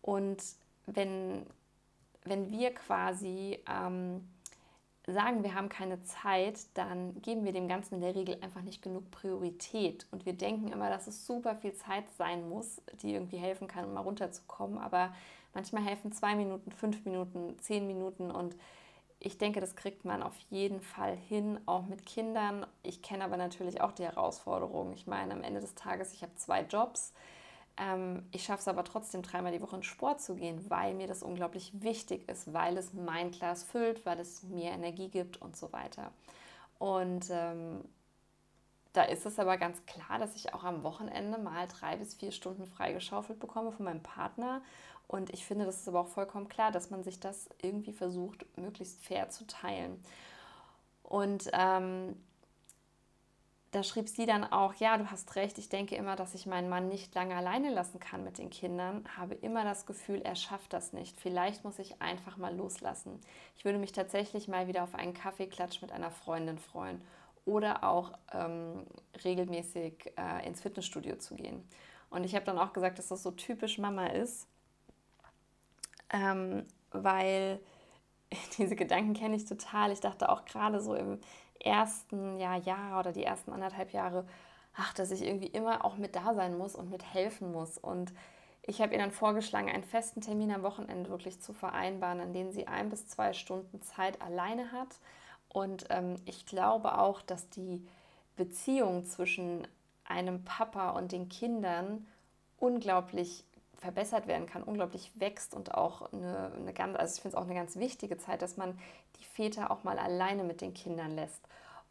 Und 0.00 0.42
wenn, 0.86 1.46
wenn 2.24 2.50
wir 2.50 2.74
quasi 2.74 3.58
ähm, 3.68 4.26
sagen, 5.06 5.42
wir 5.42 5.54
haben 5.54 5.68
keine 5.68 6.02
Zeit, 6.02 6.58
dann 6.74 7.20
geben 7.22 7.44
wir 7.44 7.52
dem 7.52 7.68
Ganzen 7.68 7.96
in 7.96 8.00
der 8.00 8.14
Regel 8.14 8.38
einfach 8.42 8.62
nicht 8.62 8.82
genug 8.82 9.10
Priorität. 9.10 10.06
Und 10.10 10.26
wir 10.26 10.34
denken 10.34 10.68
immer, 10.68 10.90
dass 10.90 11.06
es 11.06 11.26
super 11.26 11.56
viel 11.56 11.72
Zeit 11.74 12.04
sein 12.16 12.48
muss, 12.48 12.82
die 13.02 13.14
irgendwie 13.14 13.38
helfen 13.38 13.66
kann, 13.66 13.84
um 13.84 13.94
mal 13.94 14.00
runterzukommen. 14.00 14.78
Aber 14.78 15.12
manchmal 15.54 15.82
helfen 15.82 16.12
zwei 16.12 16.34
Minuten, 16.34 16.70
fünf 16.70 17.04
Minuten, 17.04 17.58
zehn 17.60 17.86
Minuten 17.86 18.30
und 18.30 18.56
ich 19.22 19.36
denke, 19.36 19.60
das 19.60 19.76
kriegt 19.76 20.06
man 20.06 20.22
auf 20.22 20.36
jeden 20.48 20.80
Fall 20.80 21.14
hin, 21.14 21.60
auch 21.66 21.86
mit 21.86 22.06
Kindern. 22.06 22.66
Ich 22.82 23.02
kenne 23.02 23.24
aber 23.24 23.36
natürlich 23.36 23.82
auch 23.82 23.92
die 23.92 24.04
Herausforderungen. 24.04 24.94
Ich 24.94 25.06
meine, 25.06 25.34
am 25.34 25.42
Ende 25.42 25.60
des 25.60 25.74
Tages, 25.74 26.14
ich 26.14 26.22
habe 26.22 26.34
zwei 26.36 26.62
Jobs. 26.62 27.12
Ähm, 27.80 28.24
ich 28.30 28.44
schaffe 28.44 28.60
es 28.60 28.68
aber 28.68 28.84
trotzdem, 28.84 29.22
dreimal 29.22 29.52
die 29.52 29.62
Woche 29.62 29.76
in 29.76 29.82
Sport 29.82 30.20
zu 30.20 30.36
gehen, 30.36 30.68
weil 30.68 30.94
mir 30.94 31.06
das 31.06 31.22
unglaublich 31.22 31.72
wichtig 31.82 32.28
ist, 32.28 32.52
weil 32.52 32.76
es 32.76 32.92
mein 32.92 33.30
Glas 33.32 33.64
füllt, 33.64 34.04
weil 34.06 34.20
es 34.20 34.42
mir 34.44 34.70
Energie 34.70 35.08
gibt 35.08 35.40
und 35.40 35.56
so 35.56 35.72
weiter. 35.72 36.12
Und 36.78 37.28
ähm, 37.30 37.84
da 38.92 39.02
ist 39.04 39.26
es 39.26 39.38
aber 39.38 39.56
ganz 39.56 39.84
klar, 39.86 40.18
dass 40.18 40.36
ich 40.36 40.54
auch 40.54 40.64
am 40.64 40.82
Wochenende 40.82 41.38
mal 41.38 41.66
drei 41.68 41.96
bis 41.96 42.14
vier 42.14 42.32
Stunden 42.32 42.66
freigeschaufelt 42.66 43.40
bekomme 43.40 43.72
von 43.72 43.84
meinem 43.84 44.02
Partner 44.02 44.62
und 45.10 45.30
ich 45.30 45.44
finde, 45.44 45.64
das 45.64 45.80
ist 45.80 45.88
aber 45.88 45.98
auch 45.98 46.06
vollkommen 46.06 46.48
klar, 46.48 46.70
dass 46.70 46.90
man 46.90 47.02
sich 47.02 47.18
das 47.18 47.50
irgendwie 47.60 47.92
versucht, 47.92 48.46
möglichst 48.56 49.02
fair 49.02 49.28
zu 49.28 49.44
teilen. 49.44 50.00
Und 51.02 51.50
ähm, 51.52 52.14
da 53.72 53.84
schrieb 53.84 54.08
sie 54.08 54.26
dann 54.26 54.44
auch, 54.44 54.74
ja, 54.74 54.96
du 54.98 55.10
hast 55.10 55.36
recht, 55.36 55.56
ich 55.58 55.68
denke 55.68 55.94
immer, 55.94 56.16
dass 56.16 56.34
ich 56.34 56.46
meinen 56.46 56.68
Mann 56.68 56.88
nicht 56.88 57.14
lange 57.14 57.36
alleine 57.36 57.70
lassen 57.70 58.00
kann 58.00 58.24
mit 58.24 58.38
den 58.38 58.50
Kindern, 58.50 59.04
habe 59.16 59.34
immer 59.34 59.62
das 59.62 59.86
Gefühl, 59.86 60.22
er 60.22 60.34
schafft 60.34 60.72
das 60.72 60.92
nicht. 60.92 61.20
Vielleicht 61.20 61.64
muss 61.64 61.78
ich 61.78 62.02
einfach 62.02 62.36
mal 62.36 62.54
loslassen. 62.54 63.20
Ich 63.56 63.64
würde 63.64 63.78
mich 63.78 63.92
tatsächlich 63.92 64.48
mal 64.48 64.66
wieder 64.66 64.82
auf 64.82 64.94
einen 64.96 65.14
Kaffeeklatsch 65.14 65.82
mit 65.82 65.92
einer 65.92 66.10
Freundin 66.10 66.58
freuen 66.58 67.00
oder 67.44 67.84
auch 67.84 68.12
ähm, 68.32 68.86
regelmäßig 69.24 70.14
äh, 70.16 70.46
ins 70.46 70.60
Fitnessstudio 70.60 71.16
zu 71.16 71.36
gehen. 71.36 71.62
Und 72.10 72.24
ich 72.24 72.34
habe 72.34 72.44
dann 72.44 72.58
auch 72.58 72.72
gesagt, 72.72 72.98
dass 72.98 73.08
das 73.08 73.22
so 73.22 73.30
typisch 73.30 73.78
Mama 73.78 74.06
ist, 74.08 74.48
ähm, 76.12 76.66
weil 76.90 77.60
diese 78.58 78.74
Gedanken 78.74 79.14
kenne 79.14 79.36
ich 79.36 79.44
total. 79.44 79.92
Ich 79.92 80.00
dachte 80.00 80.28
auch 80.28 80.44
gerade 80.44 80.80
so 80.80 80.94
im 80.94 81.20
ersten 81.60 82.38
Jahr, 82.38 82.56
Jahr 82.56 82.98
oder 82.98 83.12
die 83.12 83.24
ersten 83.24 83.52
anderthalb 83.52 83.92
Jahre, 83.92 84.26
ach, 84.74 84.94
dass 84.94 85.10
ich 85.10 85.22
irgendwie 85.22 85.48
immer 85.48 85.84
auch 85.84 85.96
mit 85.96 86.16
da 86.16 86.34
sein 86.34 86.56
muss 86.56 86.74
und 86.74 86.90
mit 86.90 87.04
helfen 87.04 87.52
muss. 87.52 87.78
Und 87.78 88.12
ich 88.62 88.80
habe 88.80 88.92
ihr 88.92 88.98
dann 88.98 89.10
vorgeschlagen, 89.10 89.68
einen 89.68 89.84
festen 89.84 90.20
Termin 90.20 90.52
am 90.52 90.62
Wochenende 90.62 91.10
wirklich 91.10 91.40
zu 91.40 91.52
vereinbaren, 91.52 92.20
an 92.20 92.32
dem 92.32 92.50
sie 92.50 92.66
ein 92.66 92.88
bis 92.88 93.08
zwei 93.08 93.32
Stunden 93.32 93.82
Zeit 93.82 94.20
alleine 94.22 94.72
hat. 94.72 94.98
Und 95.48 95.86
ähm, 95.90 96.16
ich 96.26 96.46
glaube 96.46 96.98
auch, 96.98 97.22
dass 97.22 97.50
die 97.50 97.86
Beziehung 98.36 99.04
zwischen 99.04 99.66
einem 100.04 100.44
Papa 100.44 100.90
und 100.90 101.12
den 101.12 101.28
Kindern 101.28 102.06
unglaublich 102.58 103.44
verbessert 103.80 104.26
werden 104.26 104.46
kann, 104.46 104.62
unglaublich 104.62 105.12
wächst 105.14 105.54
und 105.54 105.74
auch 105.74 106.12
eine, 106.12 106.52
eine 106.54 106.72
ganz, 106.72 106.96
also 106.98 107.14
ich 107.14 107.22
finde 107.22 107.36
es 107.36 107.42
auch 107.42 107.46
eine 107.46 107.54
ganz 107.54 107.76
wichtige 107.76 108.18
Zeit, 108.18 108.42
dass 108.42 108.56
man 108.56 108.78
die 109.18 109.24
Väter 109.24 109.70
auch 109.70 109.84
mal 109.84 109.98
alleine 109.98 110.44
mit 110.44 110.60
den 110.60 110.74
Kindern 110.74 111.10
lässt. 111.12 111.42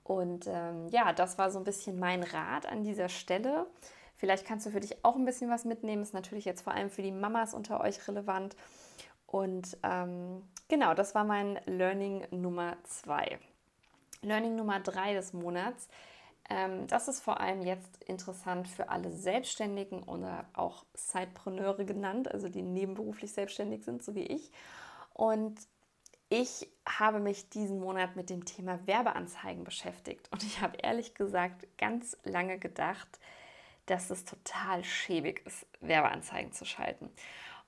Und 0.03 0.47
ähm, 0.47 0.87
ja, 0.89 1.13
das 1.13 1.37
war 1.37 1.51
so 1.51 1.59
ein 1.59 1.63
bisschen 1.63 1.99
mein 1.99 2.23
Rat 2.23 2.65
an 2.65 2.83
dieser 2.83 3.09
Stelle. 3.09 3.67
Vielleicht 4.17 4.45
kannst 4.45 4.65
du 4.65 4.71
für 4.71 4.79
dich 4.79 5.03
auch 5.05 5.15
ein 5.15 5.25
bisschen 5.25 5.49
was 5.49 5.65
mitnehmen. 5.65 6.01
Ist 6.01 6.13
natürlich 6.13 6.45
jetzt 6.45 6.61
vor 6.61 6.73
allem 6.73 6.89
für 6.89 7.01
die 7.01 7.11
Mamas 7.11 7.53
unter 7.53 7.79
euch 7.81 8.07
relevant. 8.07 8.55
Und 9.27 9.77
ähm, 9.83 10.41
genau, 10.67 10.93
das 10.93 11.13
war 11.13 11.23
mein 11.23 11.59
Learning 11.65 12.25
Nummer 12.31 12.77
zwei. 12.83 13.39
Learning 14.21 14.55
Nummer 14.55 14.79
drei 14.79 15.13
des 15.13 15.33
Monats 15.33 15.87
das 16.87 17.07
ist 17.07 17.21
vor 17.21 17.39
allem 17.39 17.61
jetzt 17.61 18.03
interessant 18.05 18.67
für 18.67 18.89
alle 18.89 19.11
Selbstständigen 19.11 20.01
oder 20.01 20.45
auch 20.53 20.83
Sidepreneure 20.95 21.85
genannt, 21.85 22.31
also 22.31 22.49
die 22.49 22.63
nebenberuflich 22.63 23.31
selbstständig 23.31 23.85
sind, 23.85 24.03
so 24.03 24.15
wie 24.15 24.23
ich. 24.23 24.51
Und 25.13 25.59
ich 26.29 26.67
habe 26.87 27.19
mich 27.19 27.49
diesen 27.49 27.79
Monat 27.79 28.15
mit 28.15 28.29
dem 28.29 28.45
Thema 28.45 28.79
Werbeanzeigen 28.87 29.63
beschäftigt 29.63 30.27
und 30.31 30.43
ich 30.43 30.61
habe 30.61 30.77
ehrlich 30.77 31.13
gesagt 31.13 31.67
ganz 31.77 32.17
lange 32.23 32.57
gedacht, 32.57 33.19
dass 33.85 34.09
es 34.09 34.25
total 34.25 34.83
schäbig 34.83 35.45
ist, 35.45 35.67
Werbeanzeigen 35.81 36.51
zu 36.51 36.65
schalten. 36.65 37.09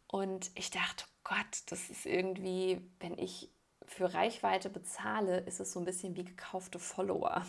Und 0.07 0.51
ich 0.55 0.71
dachte, 0.71 1.05
oh 1.07 1.35
Gott, 1.35 1.63
das 1.69 1.89
ist 1.89 2.05
irgendwie, 2.05 2.81
wenn 2.99 3.17
ich 3.17 3.49
für 3.85 4.13
Reichweite 4.13 4.69
bezahle, 4.69 5.39
ist 5.39 5.59
es 5.59 5.73
so 5.73 5.79
ein 5.79 5.85
bisschen 5.85 6.15
wie 6.15 6.23
gekaufte 6.23 6.79
Follower. 6.79 7.45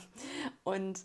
Und 0.65 1.05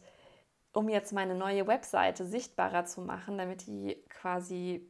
um 0.77 0.89
jetzt 0.89 1.11
meine 1.11 1.33
neue 1.33 1.65
Webseite 1.65 2.23
sichtbarer 2.23 2.85
zu 2.85 3.01
machen, 3.01 3.39
damit 3.39 3.65
die 3.65 3.95
quasi 4.09 4.87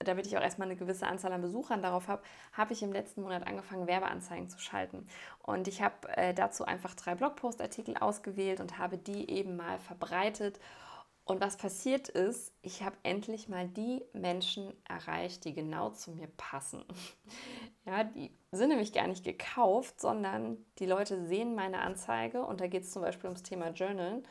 damit 0.00 0.26
ich 0.26 0.36
auch 0.36 0.42
erstmal 0.42 0.68
eine 0.68 0.76
gewisse 0.76 1.06
Anzahl 1.06 1.32
an 1.32 1.40
Besuchern 1.40 1.80
darauf 1.80 2.08
habe, 2.08 2.22
habe 2.52 2.74
ich 2.74 2.82
im 2.82 2.92
letzten 2.92 3.22
Monat 3.22 3.46
angefangen, 3.46 3.86
Werbeanzeigen 3.86 4.48
zu 4.48 4.58
schalten. 4.58 5.06
Und 5.42 5.68
ich 5.68 5.80
habe 5.80 5.94
äh, 6.16 6.34
dazu 6.34 6.66
einfach 6.66 6.94
drei 6.94 7.14
Blogpostartikel 7.14 7.96
ausgewählt 7.96 8.60
und 8.60 8.78
habe 8.78 8.98
die 8.98 9.30
eben 9.30 9.56
mal 9.56 9.78
verbreitet. 9.78 10.60
Und 11.24 11.40
was 11.40 11.56
passiert 11.56 12.08
ist, 12.08 12.52
ich 12.60 12.82
habe 12.82 12.96
endlich 13.04 13.48
mal 13.48 13.66
die 13.68 14.04
Menschen 14.12 14.74
erreicht, 14.86 15.44
die 15.44 15.54
genau 15.54 15.90
zu 15.90 16.10
mir 16.10 16.28
passen. 16.36 16.84
Ja, 17.88 18.02
die 18.02 18.36
sind 18.50 18.70
nämlich 18.70 18.92
gar 18.92 19.06
nicht 19.06 19.22
gekauft, 19.22 20.00
sondern 20.00 20.56
die 20.80 20.86
Leute 20.86 21.24
sehen 21.24 21.54
meine 21.54 21.82
Anzeige 21.82 22.42
und 22.42 22.60
da 22.60 22.66
geht 22.66 22.82
es 22.82 22.90
zum 22.90 23.00
Beispiel 23.00 23.28
ums 23.28 23.44
Thema 23.44 23.68
Journalen 23.68 24.26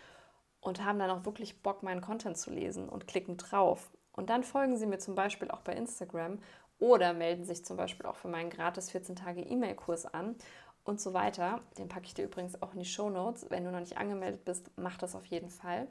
und 0.65 0.83
haben 0.83 0.99
dann 0.99 1.11
auch 1.11 1.25
wirklich 1.25 1.61
Bock, 1.61 1.83
meinen 1.83 2.01
Content 2.01 2.37
zu 2.37 2.49
lesen 2.49 2.89
und 2.89 3.07
klicken 3.07 3.37
drauf. 3.37 3.91
Und 4.11 4.29
dann 4.29 4.43
folgen 4.43 4.77
sie 4.77 4.87
mir 4.87 4.97
zum 4.97 5.13
Beispiel 5.13 5.51
auch 5.51 5.61
bei 5.61 5.73
Instagram 5.73 6.39
oder 6.79 7.13
melden 7.13 7.45
sich 7.45 7.63
zum 7.63 7.77
Beispiel 7.77 8.07
auch 8.07 8.15
für 8.15 8.27
meinen 8.27 8.49
gratis 8.49 8.89
14 8.91 9.15
Tage 9.15 9.41
E-Mail-Kurs 9.41 10.05
an. 10.07 10.35
und 10.83 11.01
so 11.01 11.13
weiter. 11.13 11.61
Den 11.79 11.87
packe 11.87 12.05
ich 12.05 12.13
dir 12.13 12.25
übrigens 12.25 12.61
auch 12.61 12.73
in 12.73 12.79
die 12.79 12.85
Show 12.85 13.09
Notes. 13.09 13.47
Wenn 13.49 13.63
du 13.63 13.71
noch 13.71 13.79
nicht 13.79 13.97
angemeldet 13.97 14.45
bist, 14.45 14.69
mach 14.75 14.97
das 14.97 15.15
auf 15.15 15.25
jeden 15.25 15.49
Fall. 15.49 15.87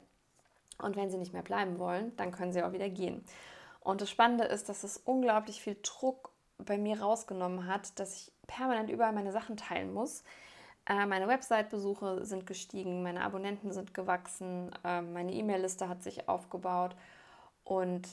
Und 0.77 0.95
wenn 0.95 1.09
sie 1.09 1.17
nicht 1.17 1.33
mehr 1.33 1.41
bleiben 1.41 1.79
wollen, 1.79 2.15
dann 2.15 2.31
können 2.31 2.53
sie 2.53 2.63
auch 2.63 2.71
wieder 2.71 2.89
gehen. 2.89 3.25
Und 3.81 3.99
das 3.99 4.09
Spannende 4.09 4.45
ist, 4.45 4.69
dass 4.69 4.85
es 4.85 4.97
unglaublich 4.97 5.61
viel 5.61 5.77
Druck 5.83 6.31
bei 6.57 6.77
mir 6.77 7.01
rausgenommen 7.01 7.67
hat, 7.67 7.99
dass 7.99 8.15
ich 8.15 8.31
permanent 8.47 8.89
überall 8.89 9.11
meine 9.11 9.33
Sachen 9.33 9.57
teilen 9.57 9.93
muss. 9.93 10.23
Äh, 10.87 11.05
meine 11.05 11.27
Website-Besuche 11.27 12.25
sind 12.25 12.45
gestiegen, 12.45 13.03
meine 13.03 13.23
Abonnenten 13.23 13.71
sind 13.71 13.93
gewachsen, 13.93 14.71
äh, 14.83 15.01
meine 15.01 15.33
E-Mail-Liste 15.33 15.89
hat 15.89 16.03
sich 16.03 16.29
aufgebaut 16.29 16.95
und 17.63 18.07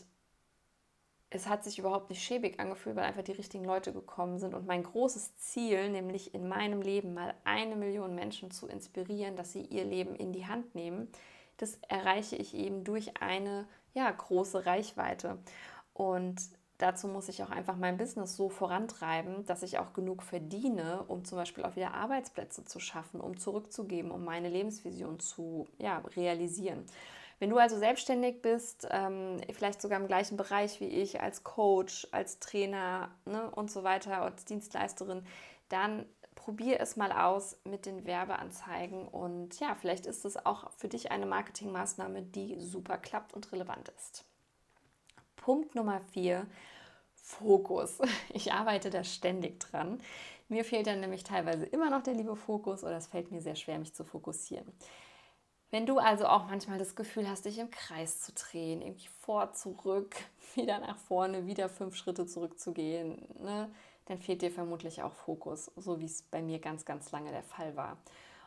es 1.35 1.49
hat 1.49 1.65
sich 1.65 1.79
überhaupt 1.79 2.11
nicht 2.11 2.23
schäbig 2.23 2.61
angefühlt, 2.61 2.97
weil 2.97 3.05
einfach 3.05 3.23
die 3.23 3.33
richtigen 3.33 3.65
Leute 3.65 3.93
gekommen 3.93 4.39
sind. 4.39 4.55
Und 4.55 4.67
mein 4.67 4.83
großes 4.83 5.37
Ziel, 5.39 5.89
nämlich 5.89 6.35
in 6.35 6.49
meinem 6.49 6.83
Leben 6.83 7.15
mal 7.15 7.35
eine 7.45 7.75
Million 7.77 8.15
Menschen 8.15 8.51
zu 8.51 8.67
inspirieren, 8.67 9.37
dass 9.37 9.53
sie 9.53 9.63
ihr 9.63 9.85
Leben 9.85 10.15
in 10.15 10.33
die 10.33 10.47
Hand 10.47 10.75
nehmen, 10.75 11.09
das 11.57 11.79
erreiche 11.89 12.37
ich 12.37 12.55
eben 12.55 12.85
durch 12.85 13.21
eine 13.23 13.67
ja, 13.95 14.11
große 14.11 14.67
Reichweite. 14.67 15.39
Und 15.95 16.43
dazu 16.83 17.07
muss 17.07 17.29
ich 17.29 17.43
auch 17.43 17.51
einfach 17.51 17.77
mein 17.77 17.97
Business 17.97 18.37
so 18.37 18.49
vorantreiben, 18.49 19.47
dass 19.47 19.63
ich 19.63 19.79
auch 19.79 19.93
genug 19.93 20.23
verdiene, 20.23 21.05
um 21.07 21.25
zum 21.25 21.39
Beispiel 21.39 21.65
auch 21.65 21.77
wieder 21.77 21.95
Arbeitsplätze 21.95 22.65
zu 22.65 22.81
schaffen, 22.81 23.21
um 23.21 23.39
zurückzugeben, 23.39 24.11
um 24.11 24.25
meine 24.25 24.49
Lebensvision 24.49 25.21
zu 25.21 25.69
ja, 25.79 25.99
realisieren. 26.17 26.85
Wenn 27.39 27.51
du 27.51 27.59
also 27.59 27.79
selbstständig 27.79 28.43
bist, 28.43 28.87
ähm, 28.91 29.41
vielleicht 29.53 29.81
sogar 29.81 30.01
im 30.01 30.07
gleichen 30.07 30.37
Bereich 30.37 30.81
wie 30.81 30.89
ich, 30.89 31.21
als 31.21 31.45
Coach, 31.45 32.07
als 32.11 32.39
Trainer 32.39 33.11
ne, 33.25 33.51
und 33.51 33.71
so 33.71 33.83
weiter, 33.83 34.23
als 34.23 34.45
Dienstleisterin, 34.45 35.25
dann 35.69 36.07
probier 36.35 36.81
es 36.81 36.97
mal 36.97 37.13
aus 37.13 37.59
mit 37.65 37.87
den 37.87 38.07
Werbeanzeigen 38.07 39.07
und 39.07 39.59
ja, 39.61 39.77
vielleicht 39.77 40.07
ist 40.07 40.25
es 40.25 40.45
auch 40.45 40.71
für 40.77 40.89
dich 40.89 41.13
eine 41.13 41.27
Marketingmaßnahme, 41.27 42.23
die 42.23 42.61
super 42.61 42.99
klappt 42.99 43.35
und 43.35 43.53
relevant 43.53 43.89
ist. 43.97 44.25
Punkt 45.37 45.75
Nummer 45.75 46.01
vier, 46.13 46.47
Fokus. 47.23 47.99
Ich 48.35 48.53
arbeite 48.53 48.91
da 48.91 49.05
ständig 49.05 49.61
dran. 49.61 50.01
Mir 50.49 50.65
fehlt 50.65 50.87
dann 50.87 51.01
nämlich 51.01 51.25
teilweise 51.25 51.65
immer 51.65 51.89
noch 51.89 52.03
der 52.03 52.15
liebe 52.15 52.37
Fokus 52.37 52.85
oder 52.85 52.97
es 52.97 53.07
fällt 53.07 53.31
mir 53.31 53.41
sehr 53.41 53.57
schwer, 53.57 53.79
mich 53.79 53.95
zu 53.95 54.05
fokussieren. 54.05 54.71
Wenn 55.71 55.87
du 55.87 55.99
also 55.99 56.27
auch 56.27 56.47
manchmal 56.49 56.79
das 56.79 56.95
Gefühl 56.95 57.27
hast, 57.27 57.47
dich 57.47 57.59
im 57.59 57.71
Kreis 57.71 58.21
zu 58.21 58.33
drehen, 58.33 58.83
irgendwie 58.83 59.09
vor, 59.21 59.55
zurück, 59.55 60.15
wieder 60.55 60.79
nach 60.81 60.99
vorne, 60.99 61.47
wieder 61.47 61.71
fünf 61.71 61.97
Schritte 61.97 62.27
zurückzugehen, 62.27 63.25
ne, 63.41 63.71
dann 64.07 64.19
fehlt 64.19 64.43
dir 64.43 64.51
vermutlich 64.51 65.03
auch 65.03 65.15
Fokus, 65.15 65.71
so 65.77 66.01
wie 66.01 66.05
es 66.05 66.23
bei 66.23 66.43
mir 66.43 66.59
ganz, 66.59 66.85
ganz 66.85 67.11
lange 67.13 67.31
der 67.31 67.45
Fall 67.45 67.75
war. 67.77 67.97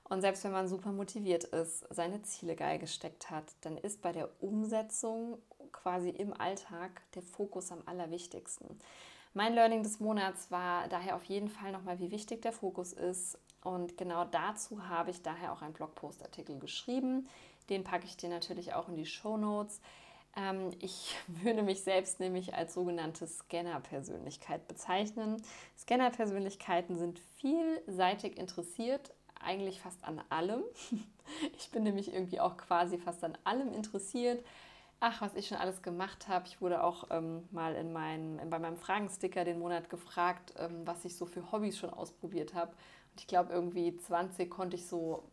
Und 0.04 0.22
selbst 0.22 0.44
wenn 0.44 0.52
man 0.52 0.68
super 0.68 0.92
motiviert 0.92 1.46
ist, 1.46 1.88
seine 1.90 2.22
Ziele 2.22 2.56
geil 2.56 2.78
gesteckt 2.78 3.32
hat, 3.32 3.46
dann 3.62 3.76
ist 3.76 4.04
bei 4.04 4.12
der 4.12 4.30
Umsetzung 4.40 5.40
quasi 5.76 6.10
im 6.10 6.34
Alltag 6.34 7.02
der 7.14 7.22
Fokus 7.22 7.72
am 7.72 7.82
allerwichtigsten. 7.86 8.80
Mein 9.34 9.54
Learning 9.54 9.84
des 9.84 10.00
Monats 10.00 10.50
war 10.50 10.88
daher 10.88 11.16
auf 11.16 11.26
jeden 11.26 11.50
Fall 11.50 11.72
nochmal, 11.72 12.00
wie 12.00 12.12
wichtig 12.12 12.42
der 12.42 12.54
Fokus 12.54 12.94
ist 12.94 13.38
und 13.66 13.98
genau 13.98 14.26
dazu 14.26 14.88
habe 14.88 15.10
ich 15.10 15.24
daher 15.24 15.52
auch 15.52 15.62
einen 15.62 15.74
Blogpostartikel 15.74 16.60
geschrieben. 16.60 17.28
Den 17.70 17.84
packe 17.84 18.06
ich 18.06 18.16
dir 18.16 18.30
natürlich 18.30 18.76
auch 18.76 18.88
in 18.88 18.96
die 18.96 19.08
Show 19.08 19.38
Notes. 19.38 19.82
Ähm, 20.38 20.70
ich 20.80 21.16
würde 21.28 21.64
mich 21.64 21.82
selbst 21.82 22.20
nämlich 22.20 22.54
als 22.54 22.76
sogenannte 22.76 23.26
Scanner-Persönlichkeit 23.26 24.68
bezeichnen. 24.68 25.42
Scanner-Persönlichkeiten 25.80 26.98
sind 26.98 27.20
vielseitig 27.38 28.38
interessiert, 28.38 29.14
eigentlich 29.42 29.82
fast 29.82 30.04
an 30.04 30.22
allem. 30.30 30.64
Ich 31.58 31.72
bin 31.72 31.82
nämlich 31.82 32.14
irgendwie 32.14 32.40
auch 32.40 32.56
quasi 32.56 33.00
fast 33.00 33.24
an 33.24 33.36
allem 33.46 33.74
interessiert. 33.74 34.46
Ach, 35.00 35.22
was 35.22 35.36
ich 35.36 35.48
schon 35.48 35.58
alles 35.58 35.82
gemacht 35.82 36.28
habe. 36.28 36.48
Ich 36.48 36.62
wurde 36.62 36.84
auch 36.84 37.06
ähm, 37.12 37.48
mal 37.52 37.76
in 37.76 37.94
mein, 37.94 38.42
bei 38.50 38.60
meinem 38.60 38.78
Fragensticker 38.78 39.44
den 39.46 39.60
Monat 39.60 39.90
gefragt, 39.90 40.54
ähm, 40.58 40.82
was 40.86 41.06
ich 41.06 41.16
so 41.16 41.26
für 41.26 41.52
Hobbys 41.52 41.78
schon 41.78 41.92
ausprobiert 41.92 42.54
habe 42.54 42.74
ich 43.18 43.28
glaube, 43.28 43.54
irgendwie 43.54 43.96
20 43.96 44.50
konnte 44.50 44.76
ich 44.76 44.88
so 44.88 45.24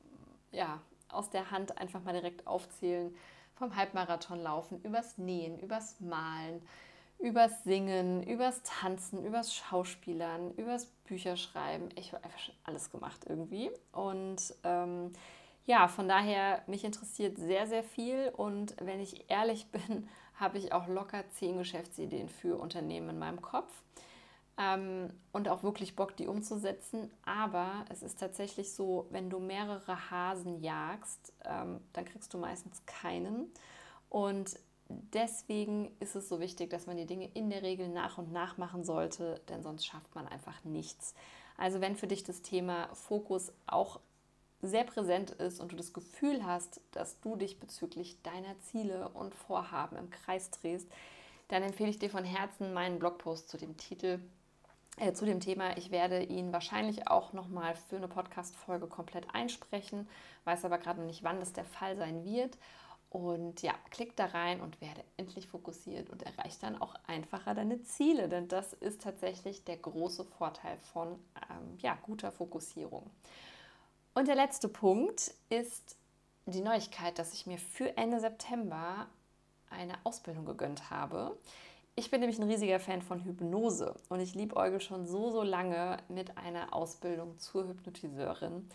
ja, 0.50 0.80
aus 1.08 1.30
der 1.30 1.50
Hand 1.50 1.78
einfach 1.78 2.02
mal 2.02 2.12
direkt 2.12 2.46
aufzählen. 2.46 3.14
Vom 3.54 3.76
Halbmarathon 3.76 4.40
laufen, 4.40 4.80
übers 4.82 5.18
Nähen, 5.18 5.58
übers 5.58 6.00
Malen, 6.00 6.62
übers 7.18 7.62
Singen, 7.64 8.22
übers 8.22 8.62
Tanzen, 8.62 9.24
übers 9.24 9.54
Schauspielern, 9.54 10.52
übers 10.54 10.86
Bücherschreiben. 11.04 11.90
Ich 11.96 12.12
habe 12.12 12.24
einfach 12.24 12.38
schon 12.38 12.54
alles 12.64 12.90
gemacht 12.90 13.24
irgendwie. 13.28 13.70
Und 13.92 14.54
ähm, 14.64 15.12
ja, 15.64 15.88
von 15.88 16.08
daher, 16.08 16.62
mich 16.66 16.84
interessiert 16.84 17.38
sehr, 17.38 17.66
sehr 17.66 17.84
viel. 17.84 18.32
Und 18.36 18.74
wenn 18.80 19.00
ich 19.00 19.30
ehrlich 19.30 19.66
bin, 19.70 20.08
habe 20.34 20.58
ich 20.58 20.72
auch 20.72 20.88
locker 20.88 21.24
zehn 21.30 21.58
Geschäftsideen 21.58 22.28
für 22.28 22.58
Unternehmen 22.58 23.10
in 23.10 23.18
meinem 23.18 23.40
Kopf 23.42 23.70
ähm, 24.58 25.10
und 25.32 25.48
auch 25.48 25.62
wirklich 25.62 25.94
Bock, 25.94 26.16
die 26.16 26.26
umzusetzen. 26.26 27.10
Aber 27.24 27.84
es 27.90 28.02
ist 28.02 28.18
tatsächlich 28.18 28.72
so, 28.72 29.06
wenn 29.10 29.30
du 29.30 29.38
mehrere 29.38 30.10
Hasen 30.10 30.60
jagst, 30.60 31.32
ähm, 31.44 31.80
dann 31.92 32.04
kriegst 32.04 32.34
du 32.34 32.38
meistens 32.38 32.84
keinen. 32.86 33.52
Und 34.08 34.58
deswegen 34.88 35.90
ist 36.00 36.16
es 36.16 36.28
so 36.28 36.40
wichtig, 36.40 36.70
dass 36.70 36.86
man 36.86 36.96
die 36.96 37.06
Dinge 37.06 37.30
in 37.34 37.50
der 37.50 37.62
Regel 37.62 37.88
nach 37.88 38.18
und 38.18 38.32
nach 38.32 38.58
machen 38.58 38.84
sollte, 38.84 39.40
denn 39.48 39.62
sonst 39.62 39.86
schafft 39.86 40.14
man 40.14 40.26
einfach 40.26 40.64
nichts. 40.64 41.14
Also 41.56 41.80
wenn 41.80 41.96
für 41.96 42.06
dich 42.06 42.24
das 42.24 42.42
Thema 42.42 42.88
Fokus 42.94 43.52
auch 43.66 44.00
sehr 44.62 44.84
präsent 44.84 45.32
ist 45.32 45.60
und 45.60 45.72
du 45.72 45.76
das 45.76 45.92
Gefühl 45.92 46.46
hast, 46.46 46.80
dass 46.92 47.20
du 47.20 47.36
dich 47.36 47.58
bezüglich 47.58 48.22
deiner 48.22 48.58
Ziele 48.60 49.08
und 49.10 49.34
Vorhaben 49.34 49.96
im 49.96 50.10
Kreis 50.10 50.50
drehst, 50.50 50.88
dann 51.48 51.62
empfehle 51.62 51.90
ich 51.90 51.98
dir 51.98 52.10
von 52.10 52.24
Herzen 52.24 52.72
meinen 52.72 52.98
Blogpost 52.98 53.48
zu 53.48 53.58
dem 53.58 53.76
Titel 53.76 54.20
äh, 54.98 55.12
zu 55.12 55.24
dem 55.24 55.40
Thema. 55.40 55.76
Ich 55.76 55.90
werde 55.90 56.22
ihn 56.22 56.52
wahrscheinlich 56.52 57.08
auch 57.08 57.32
nochmal 57.32 57.74
für 57.74 57.96
eine 57.96 58.08
Podcast-Folge 58.08 58.86
komplett 58.86 59.26
einsprechen, 59.34 60.08
weiß 60.44 60.64
aber 60.64 60.78
gerade 60.78 61.00
noch 61.00 61.06
nicht, 61.06 61.24
wann 61.24 61.40
das 61.40 61.52
der 61.52 61.64
Fall 61.64 61.96
sein 61.96 62.24
wird. 62.24 62.56
Und 63.10 63.60
ja, 63.60 63.74
klick 63.90 64.16
da 64.16 64.26
rein 64.26 64.62
und 64.62 64.80
werde 64.80 65.04
endlich 65.18 65.46
fokussiert 65.46 66.08
und 66.08 66.22
erreiche 66.22 66.60
dann 66.62 66.80
auch 66.80 66.94
einfacher 67.06 67.54
deine 67.54 67.82
Ziele, 67.82 68.26
denn 68.26 68.48
das 68.48 68.72
ist 68.72 69.02
tatsächlich 69.02 69.64
der 69.64 69.76
große 69.76 70.24
Vorteil 70.24 70.78
von 70.78 71.18
ähm, 71.50 71.76
ja, 71.78 71.98
guter 72.00 72.32
Fokussierung. 72.32 73.10
Und 74.14 74.28
der 74.28 74.34
letzte 74.34 74.68
Punkt 74.68 75.32
ist 75.48 75.96
die 76.44 76.60
Neuigkeit, 76.60 77.18
dass 77.18 77.32
ich 77.32 77.46
mir 77.46 77.56
für 77.56 77.96
Ende 77.96 78.20
September 78.20 79.06
eine 79.70 79.94
Ausbildung 80.04 80.44
gegönnt 80.44 80.90
habe. 80.90 81.38
Ich 81.94 82.10
bin 82.10 82.20
nämlich 82.20 82.38
ein 82.38 82.48
riesiger 82.48 82.78
Fan 82.78 83.00
von 83.00 83.24
Hypnose 83.24 83.94
und 84.10 84.20
ich 84.20 84.34
liebe 84.34 84.56
Euge 84.56 84.80
schon 84.80 85.06
so, 85.06 85.30
so 85.30 85.42
lange 85.42 85.96
mit 86.08 86.36
einer 86.36 86.74
Ausbildung 86.74 87.38
zur 87.38 87.68
Hypnotiseurin. 87.68 88.68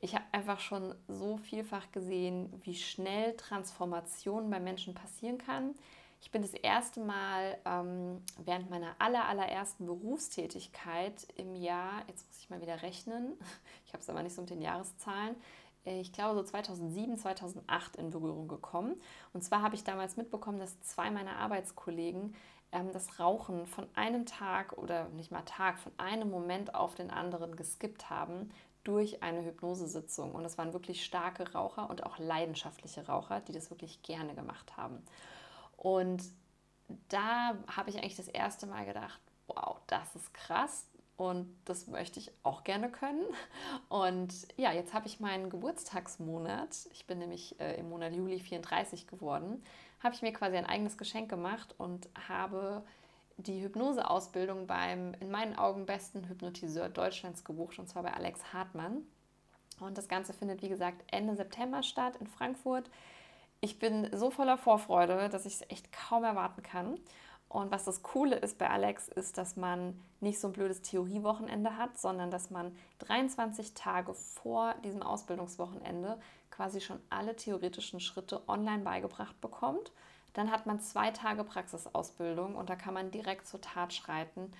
Ich 0.00 0.14
habe 0.14 0.24
einfach 0.30 0.60
schon 0.60 0.94
so 1.08 1.36
vielfach 1.36 1.90
gesehen, 1.90 2.52
wie 2.64 2.74
schnell 2.74 3.36
Transformation 3.36 4.50
bei 4.50 4.60
Menschen 4.60 4.94
passieren 4.94 5.38
kann. 5.38 5.74
Ich 6.20 6.30
bin 6.30 6.42
das 6.42 6.54
erste 6.54 7.00
Mal 7.00 7.58
ähm, 7.64 8.22
während 8.44 8.70
meiner 8.70 8.96
aller, 8.98 9.26
allerersten 9.26 9.86
Berufstätigkeit 9.86 11.26
im 11.36 11.54
Jahr, 11.54 12.02
jetzt 12.08 12.26
muss 12.26 12.38
ich 12.38 12.50
mal 12.50 12.60
wieder 12.60 12.82
rechnen, 12.82 13.38
ich 13.86 13.92
habe 13.92 14.02
es 14.02 14.08
aber 14.08 14.22
nicht 14.22 14.34
so 14.34 14.40
mit 14.40 14.50
den 14.50 14.62
Jahreszahlen, 14.62 15.36
äh, 15.84 16.00
ich 16.00 16.12
glaube 16.12 16.34
so 16.34 16.42
2007, 16.42 17.16
2008 17.18 17.96
in 17.96 18.10
Berührung 18.10 18.48
gekommen. 18.48 19.00
Und 19.32 19.42
zwar 19.42 19.62
habe 19.62 19.74
ich 19.74 19.84
damals 19.84 20.16
mitbekommen, 20.16 20.58
dass 20.58 20.80
zwei 20.82 21.10
meiner 21.10 21.36
Arbeitskollegen 21.36 22.34
ähm, 22.72 22.92
das 22.92 23.20
Rauchen 23.20 23.66
von 23.66 23.86
einem 23.94 24.26
Tag 24.26 24.76
oder 24.78 25.08
nicht 25.10 25.30
mal 25.30 25.42
Tag, 25.42 25.78
von 25.78 25.92
einem 25.96 26.30
Moment 26.30 26.74
auf 26.74 26.94
den 26.94 27.10
anderen 27.10 27.56
geskippt 27.56 28.10
haben 28.10 28.50
durch 28.84 29.22
eine 29.22 29.44
Hypnosesitzung. 29.44 30.32
Und 30.32 30.44
es 30.44 30.58
waren 30.58 30.72
wirklich 30.72 31.04
starke 31.04 31.52
Raucher 31.52 31.90
und 31.90 32.04
auch 32.06 32.18
leidenschaftliche 32.18 33.06
Raucher, 33.06 33.40
die 33.40 33.52
das 33.52 33.70
wirklich 33.70 34.02
gerne 34.02 34.34
gemacht 34.34 34.76
haben. 34.76 35.02
Und 35.76 36.22
da 37.08 37.56
habe 37.68 37.90
ich 37.90 37.96
eigentlich 37.98 38.16
das 38.16 38.28
erste 38.28 38.66
Mal 38.66 38.86
gedacht, 38.86 39.20
wow, 39.46 39.76
das 39.86 40.14
ist 40.14 40.32
krass 40.34 40.86
und 41.16 41.48
das 41.64 41.86
möchte 41.86 42.20
ich 42.20 42.30
auch 42.42 42.64
gerne 42.64 42.90
können. 42.90 43.24
Und 43.88 44.34
ja, 44.56 44.72
jetzt 44.72 44.94
habe 44.94 45.06
ich 45.06 45.20
meinen 45.20 45.50
Geburtstagsmonat, 45.50 46.88
ich 46.92 47.06
bin 47.06 47.18
nämlich 47.18 47.58
äh, 47.60 47.78
im 47.78 47.88
Monat 47.88 48.14
Juli 48.14 48.38
34 48.38 49.06
geworden, 49.06 49.62
habe 50.02 50.14
ich 50.14 50.22
mir 50.22 50.32
quasi 50.32 50.56
ein 50.56 50.66
eigenes 50.66 50.98
Geschenk 50.98 51.28
gemacht 51.28 51.74
und 51.78 52.08
habe 52.28 52.84
die 53.38 53.62
Hypnoseausbildung 53.62 54.66
beim 54.66 55.14
in 55.20 55.30
meinen 55.30 55.56
Augen 55.56 55.86
besten 55.86 56.28
Hypnotiseur 56.28 56.88
Deutschlands 56.88 57.44
gebucht, 57.44 57.78
und 57.78 57.88
zwar 57.88 58.02
bei 58.02 58.12
Alex 58.12 58.52
Hartmann. 58.52 59.02
Und 59.80 59.98
das 59.98 60.08
Ganze 60.08 60.32
findet, 60.32 60.62
wie 60.62 60.70
gesagt, 60.70 61.04
Ende 61.10 61.36
September 61.36 61.82
statt 61.82 62.16
in 62.16 62.26
Frankfurt. 62.26 62.90
Ich 63.66 63.80
bin 63.80 64.08
so 64.12 64.30
voller 64.30 64.58
Vorfreude, 64.58 65.28
dass 65.28 65.44
ich 65.44 65.54
es 65.54 65.70
echt 65.70 65.90
kaum 65.90 66.22
erwarten 66.22 66.62
kann. 66.62 67.00
Und 67.48 67.72
was 67.72 67.84
das 67.84 68.04
Coole 68.04 68.36
ist 68.36 68.58
bei 68.58 68.70
Alex, 68.70 69.08
ist, 69.08 69.38
dass 69.38 69.56
man 69.56 70.00
nicht 70.20 70.38
so 70.38 70.46
ein 70.46 70.52
blödes 70.52 70.82
Theoriewochenende 70.82 71.76
hat, 71.76 71.98
sondern 71.98 72.30
dass 72.30 72.50
man 72.50 72.76
23 73.00 73.74
Tage 73.74 74.14
vor 74.14 74.74
diesem 74.84 75.02
Ausbildungswochenende 75.02 76.16
quasi 76.52 76.80
schon 76.80 77.00
alle 77.10 77.34
theoretischen 77.34 77.98
Schritte 77.98 78.48
online 78.48 78.84
beigebracht 78.84 79.40
bekommt. 79.40 79.90
Dann 80.32 80.52
hat 80.52 80.66
man 80.66 80.78
zwei 80.78 81.10
Tage 81.10 81.42
Praxisausbildung 81.42 82.54
und 82.54 82.70
da 82.70 82.76
kann 82.76 82.94
man 82.94 83.10
direkt 83.10 83.48
zur 83.48 83.60
Tat 83.60 83.92
schreiten, 83.92 84.52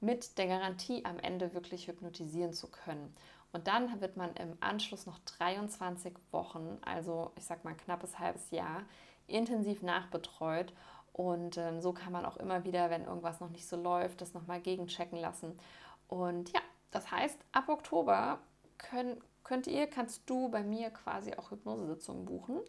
mit 0.00 0.36
der 0.36 0.48
Garantie 0.48 1.06
am 1.06 1.18
Ende 1.18 1.54
wirklich 1.54 1.88
hypnotisieren 1.88 2.52
zu 2.52 2.68
können. 2.68 3.16
Und 3.52 3.66
dann 3.66 4.00
wird 4.00 4.16
man 4.16 4.34
im 4.34 4.56
Anschluss 4.60 5.06
noch 5.06 5.18
23 5.20 6.14
Wochen, 6.30 6.78
also 6.82 7.32
ich 7.36 7.44
sag 7.44 7.64
mal 7.64 7.74
knappes 7.74 8.18
halbes 8.18 8.50
Jahr, 8.50 8.82
intensiv 9.26 9.82
nachbetreut. 9.82 10.72
Und 11.12 11.56
ähm, 11.58 11.80
so 11.80 11.92
kann 11.92 12.12
man 12.12 12.24
auch 12.24 12.36
immer 12.36 12.64
wieder, 12.64 12.90
wenn 12.90 13.04
irgendwas 13.04 13.40
noch 13.40 13.50
nicht 13.50 13.66
so 13.66 13.76
läuft, 13.76 14.20
das 14.20 14.34
nochmal 14.34 14.60
gegenchecken 14.60 15.18
lassen. 15.18 15.58
Und 16.06 16.52
ja, 16.52 16.60
das 16.90 17.10
heißt, 17.10 17.38
ab 17.52 17.68
Oktober 17.68 18.38
können, 18.78 19.20
könnt 19.42 19.66
ihr, 19.66 19.86
kannst 19.88 20.28
du 20.30 20.48
bei 20.48 20.62
mir 20.62 20.90
quasi 20.90 21.34
auch 21.34 21.50
Hypnosesitzungen 21.50 22.24
buchen. 22.24 22.60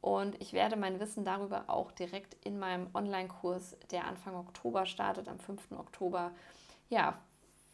Und 0.00 0.40
ich 0.40 0.52
werde 0.52 0.76
mein 0.76 0.98
Wissen 0.98 1.24
darüber 1.24 1.64
auch 1.68 1.92
direkt 1.92 2.34
in 2.44 2.58
meinem 2.58 2.88
Online-Kurs, 2.92 3.76
der 3.92 4.06
Anfang 4.06 4.34
Oktober 4.34 4.84
startet, 4.84 5.28
am 5.28 5.38
5. 5.38 5.72
Oktober, 5.72 6.32
ja, 6.88 7.20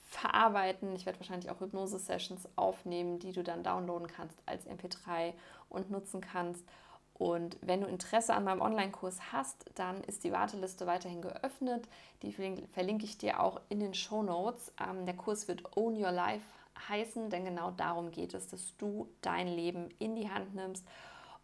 verarbeiten. 0.08 0.96
Ich 0.96 1.04
werde 1.04 1.20
wahrscheinlich 1.20 1.50
auch 1.50 1.60
Hypnose-Sessions 1.60 2.48
aufnehmen, 2.56 3.18
die 3.18 3.32
du 3.32 3.44
dann 3.44 3.62
downloaden 3.62 4.08
kannst 4.08 4.38
als 4.46 4.66
MP3 4.66 5.34
und 5.68 5.90
nutzen 5.90 6.22
kannst. 6.22 6.64
Und 7.12 7.58
wenn 7.60 7.82
du 7.82 7.86
Interesse 7.86 8.32
an 8.32 8.44
meinem 8.44 8.62
Online-Kurs 8.62 9.32
hast, 9.32 9.66
dann 9.74 10.02
ist 10.04 10.24
die 10.24 10.32
Warteliste 10.32 10.86
weiterhin 10.86 11.20
geöffnet. 11.20 11.88
Die 12.22 12.32
verlinke 12.32 13.04
ich 13.04 13.18
dir 13.18 13.40
auch 13.40 13.60
in 13.68 13.80
den 13.80 13.92
Show 13.92 14.22
Notes. 14.22 14.72
Ähm, 14.80 15.04
der 15.04 15.16
Kurs 15.16 15.46
wird 15.46 15.76
Own 15.76 16.02
Your 16.02 16.12
Life 16.12 16.46
heißen, 16.88 17.28
denn 17.28 17.44
genau 17.44 17.72
darum 17.72 18.10
geht 18.10 18.34
es, 18.34 18.48
dass 18.48 18.76
du 18.78 19.08
dein 19.20 19.48
Leben 19.48 19.90
in 19.98 20.14
die 20.14 20.30
Hand 20.30 20.54
nimmst. 20.54 20.86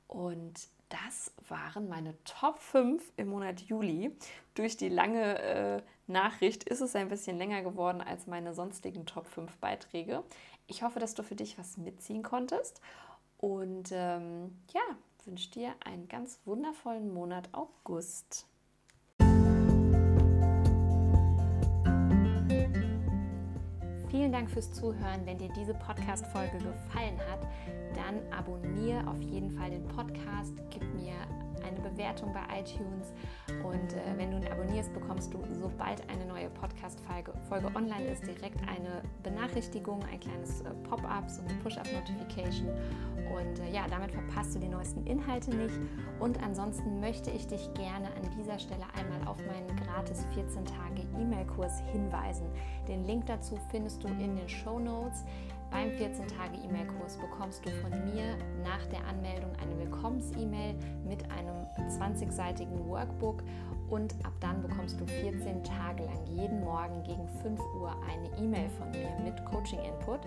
Und 0.06 0.68
das 0.88 1.32
waren 1.48 1.88
meine 1.88 2.14
Top 2.24 2.58
5 2.58 3.12
im 3.16 3.28
Monat 3.28 3.60
Juli. 3.60 4.16
Durch 4.54 4.76
die 4.76 4.88
lange 4.88 5.38
äh, 5.38 5.82
Nachricht 6.06 6.64
ist 6.64 6.80
es 6.80 6.94
ein 6.94 7.08
bisschen 7.08 7.38
länger 7.38 7.62
geworden 7.62 8.00
als 8.00 8.26
meine 8.26 8.54
sonstigen 8.54 9.06
Top 9.06 9.26
5 9.26 9.56
Beiträge. 9.58 10.22
Ich 10.66 10.82
hoffe, 10.82 11.00
dass 11.00 11.14
du 11.14 11.22
für 11.22 11.36
dich 11.36 11.58
was 11.58 11.76
mitziehen 11.76 12.22
konntest. 12.22 12.80
Und 13.38 13.90
ähm, 13.92 14.56
ja, 14.72 14.80
wünsche 15.24 15.50
dir 15.50 15.74
einen 15.84 16.08
ganz 16.08 16.40
wundervollen 16.44 17.12
Monat 17.12 17.48
August. 17.52 18.46
Vielen 24.14 24.30
Dank 24.30 24.48
fürs 24.48 24.70
Zuhören. 24.70 25.26
Wenn 25.26 25.38
dir 25.38 25.48
diese 25.56 25.74
Podcast-Folge 25.74 26.58
gefallen 26.58 27.18
hat, 27.32 27.40
dann 27.96 28.20
abonniere 28.32 29.04
auf 29.08 29.20
jeden 29.20 29.50
Fall 29.50 29.70
den 29.70 29.82
Podcast, 29.88 30.54
gib 30.70 30.84
mir 30.94 31.14
eine 31.66 31.80
Bewertung 31.80 32.32
bei 32.32 32.60
iTunes 32.60 33.12
und 33.64 33.92
äh, 33.92 34.16
wenn 34.16 34.30
du 34.30 34.36
ihn 34.36 34.52
abonnierst, 34.52 34.92
bekommst 34.92 35.32
du, 35.32 35.42
sobald 35.52 36.08
eine 36.10 36.26
neue 36.26 36.50
Podcast-Folge 36.50 37.32
Folge 37.48 37.66
online 37.74 38.04
ist, 38.06 38.26
direkt 38.26 38.60
eine 38.68 39.02
Benachrichtigung, 39.22 40.00
ein 40.12 40.20
kleines 40.20 40.60
äh, 40.60 40.70
Pop-up, 40.88 41.28
so 41.30 41.42
eine 41.42 41.54
Push-Up-Notification 41.62 42.68
und 42.68 43.58
äh, 43.60 43.72
ja, 43.72 43.86
damit 43.88 44.12
verpasst 44.12 44.54
du 44.54 44.58
die 44.58 44.68
neuesten 44.68 45.06
Inhalte 45.06 45.54
nicht 45.54 45.74
und 46.20 46.42
ansonsten 46.42 47.00
möchte 47.00 47.30
ich 47.30 47.46
dich 47.46 47.72
gerne 47.74 48.08
an 48.08 48.30
dieser 48.36 48.58
Stelle 48.58 48.84
einmal 48.94 49.26
auf 49.26 49.38
meinen 49.38 49.74
gratis 49.76 50.26
14 50.34 50.64
Tage 50.64 51.02
E-Mail-Kurs 51.18 51.80
hinweisen. 51.92 52.46
Den 52.88 53.04
Link 53.04 53.26
dazu 53.26 53.58
findest 53.70 54.02
du 54.03 54.03
in 54.12 54.36
den 54.36 54.48
Show 54.48 54.78
Notes. 54.78 55.24
Beim 55.70 55.88
14-Tage-E-Mail-Kurs 55.88 57.16
bekommst 57.16 57.66
du 57.66 57.70
von 57.82 57.90
mir 58.04 58.36
nach 58.62 58.86
der 58.86 59.04
Anmeldung 59.06 59.50
eine 59.60 59.76
Willkommens-E-Mail 59.78 60.76
mit 61.04 61.28
einem 61.32 61.66
20-seitigen 61.88 62.86
Workbook 62.86 63.42
und 63.90 64.14
ab 64.24 64.32
dann 64.40 64.62
bekommst 64.62 65.00
du 65.00 65.06
14 65.06 65.64
Tage 65.64 66.04
lang 66.04 66.24
jeden 66.26 66.60
Morgen 66.60 67.02
gegen 67.02 67.26
5 67.42 67.60
Uhr 67.80 67.92
eine 68.08 68.28
E-Mail 68.38 68.68
von 68.70 68.90
mir 68.92 69.08
mit 69.24 69.44
Coaching-Input 69.46 70.20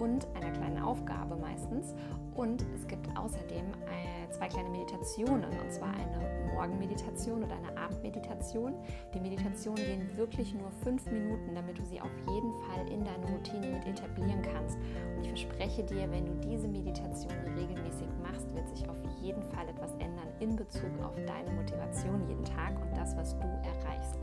und 0.00 0.26
einer 0.34 0.50
kleinen 0.52 0.82
Aufgabe 0.82 1.36
meistens. 1.36 1.94
Und 2.34 2.64
es 2.74 2.86
gibt 2.88 3.06
außerdem 3.16 3.66
äh, 3.66 4.30
zwei 4.30 4.48
kleine 4.48 4.68
Meditationen, 4.70 5.44
und 5.44 5.72
zwar 5.72 5.94
eine 5.94 6.52
Morgenmeditation 6.54 7.44
oder 7.44 7.54
eine 7.56 7.76
Abendmeditation. 7.78 8.74
Die 9.14 9.20
Meditationen 9.20 9.84
gehen 9.84 10.16
wirklich 10.16 10.52
nur 10.54 10.70
fünf 10.82 11.06
Minuten, 11.06 11.54
damit 11.54 11.78
du 11.78 11.84
sie 11.84 12.00
auf 12.00 12.10
jeden 12.28 12.52
Fall 12.62 12.88
in 12.92 13.04
deine 13.04 13.26
Routine 13.26 13.68
mit 13.68 13.86
etablieren 13.86 14.42
kannst. 14.42 14.78
Und 15.16 15.22
ich 15.22 15.28
verspreche 15.28 15.84
dir, 15.84 16.10
wenn 16.10 16.26
du 16.26 16.34
diese 16.48 16.66
Meditation 16.66 17.32
regelmäßig 17.56 18.08
machst, 18.22 18.52
wird 18.54 18.68
sich 18.68 18.88
auf 18.88 18.96
jeden 19.22 19.42
Fall 19.42 19.68
etwas 19.68 19.92
ändern 19.94 20.28
in 20.40 20.56
Bezug 20.56 20.90
auf 21.02 21.14
deine 21.26 21.50
Motivation 21.52 22.28
jeden 22.28 22.44
Tag 22.44 22.74
und 22.82 22.96
das, 22.96 23.16
was 23.16 23.38
du 23.38 23.44
erreichst. 23.44 24.18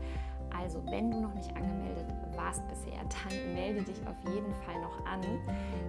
Also, 0.58 0.82
wenn 0.90 1.10
du 1.10 1.20
noch 1.20 1.34
nicht 1.34 1.54
angemeldet 1.56 2.06
warst 2.36 2.66
bisher, 2.68 2.98
dann 2.98 3.54
melde 3.54 3.82
dich 3.82 4.00
auf 4.06 4.16
jeden 4.32 4.54
Fall 4.64 4.80
noch 4.80 5.04
an. 5.06 5.20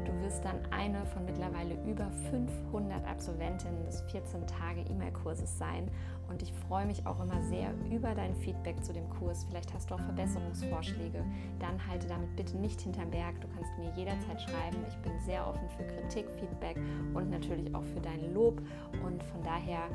Du 0.06 0.14
wirst 0.22 0.44
dann 0.44 0.60
eine 0.72 1.06
von 1.06 1.26
mittlerweile 1.26 1.76
über 1.86 2.10
500 2.32 3.06
Absolventinnen 3.08 3.84
des 3.86 4.04
14-Tage-E-Mail-Kurses 4.06 5.58
sein. 5.58 5.90
Und 6.30 6.42
ich 6.42 6.54
freue 6.68 6.86
mich 6.86 7.06
auch 7.06 7.20
immer 7.22 7.42
sehr 7.44 7.74
über 7.92 8.16
dein 8.16 8.34
Feedback 8.36 8.84
zu 8.84 8.94
dem 8.94 9.10
Kurs. 9.10 9.46
Vielleicht 9.46 9.74
hast 9.74 9.90
du 9.90 9.96
auch 9.96 10.00
Verbesserungsvorschläge. 10.00 11.24
Dann 11.60 11.88
halte 11.88 12.08
damit 12.08 12.36
bitte 12.36 12.58
nicht 12.58 12.82
hinterm 12.82 13.12
Berg. 13.12 13.40
Du 13.42 13.48
kannst 13.50 13.78
mir 13.78 13.92
jederzeit 13.96 14.42
schreiben. 14.42 14.78
Ich 14.88 14.98
bin 14.98 15.20
sehr 15.20 15.46
offen 15.48 15.70
für 15.78 15.84
Kritik, 15.84 16.26
Feedback 16.40 16.78
und 17.14 17.30
natürlich 17.30 17.74
auch 17.76 17.84
für 17.84 18.00
dein 18.00 18.34
Lob. 18.34 18.62
Und 19.06 19.22
von 19.24 19.44
daher 19.44 19.90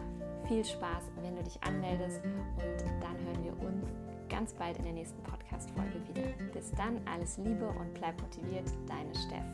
viel 0.46 0.64
Spaß, 0.64 1.11
wenn 1.22 1.37
du 1.37 1.42
dich 1.42 1.62
anmeldest. 1.62 2.22
Und 2.24 2.85
dann 3.00 3.16
hören 3.24 3.44
wir 3.44 3.52
uns 3.66 4.08
ganz 4.29 4.53
bald 4.55 4.77
in 4.79 4.85
der 4.85 4.93
nächsten 4.93 5.23
Podcast-Folge 5.23 6.01
wieder. 6.09 6.29
Bis 6.53 6.71
dann, 6.73 7.01
alles 7.12 7.38
Liebe 7.38 7.69
und 7.69 7.95
bleib 7.95 8.21
motiviert, 8.21 8.71
deine 8.87 9.14
Steff. 9.14 9.45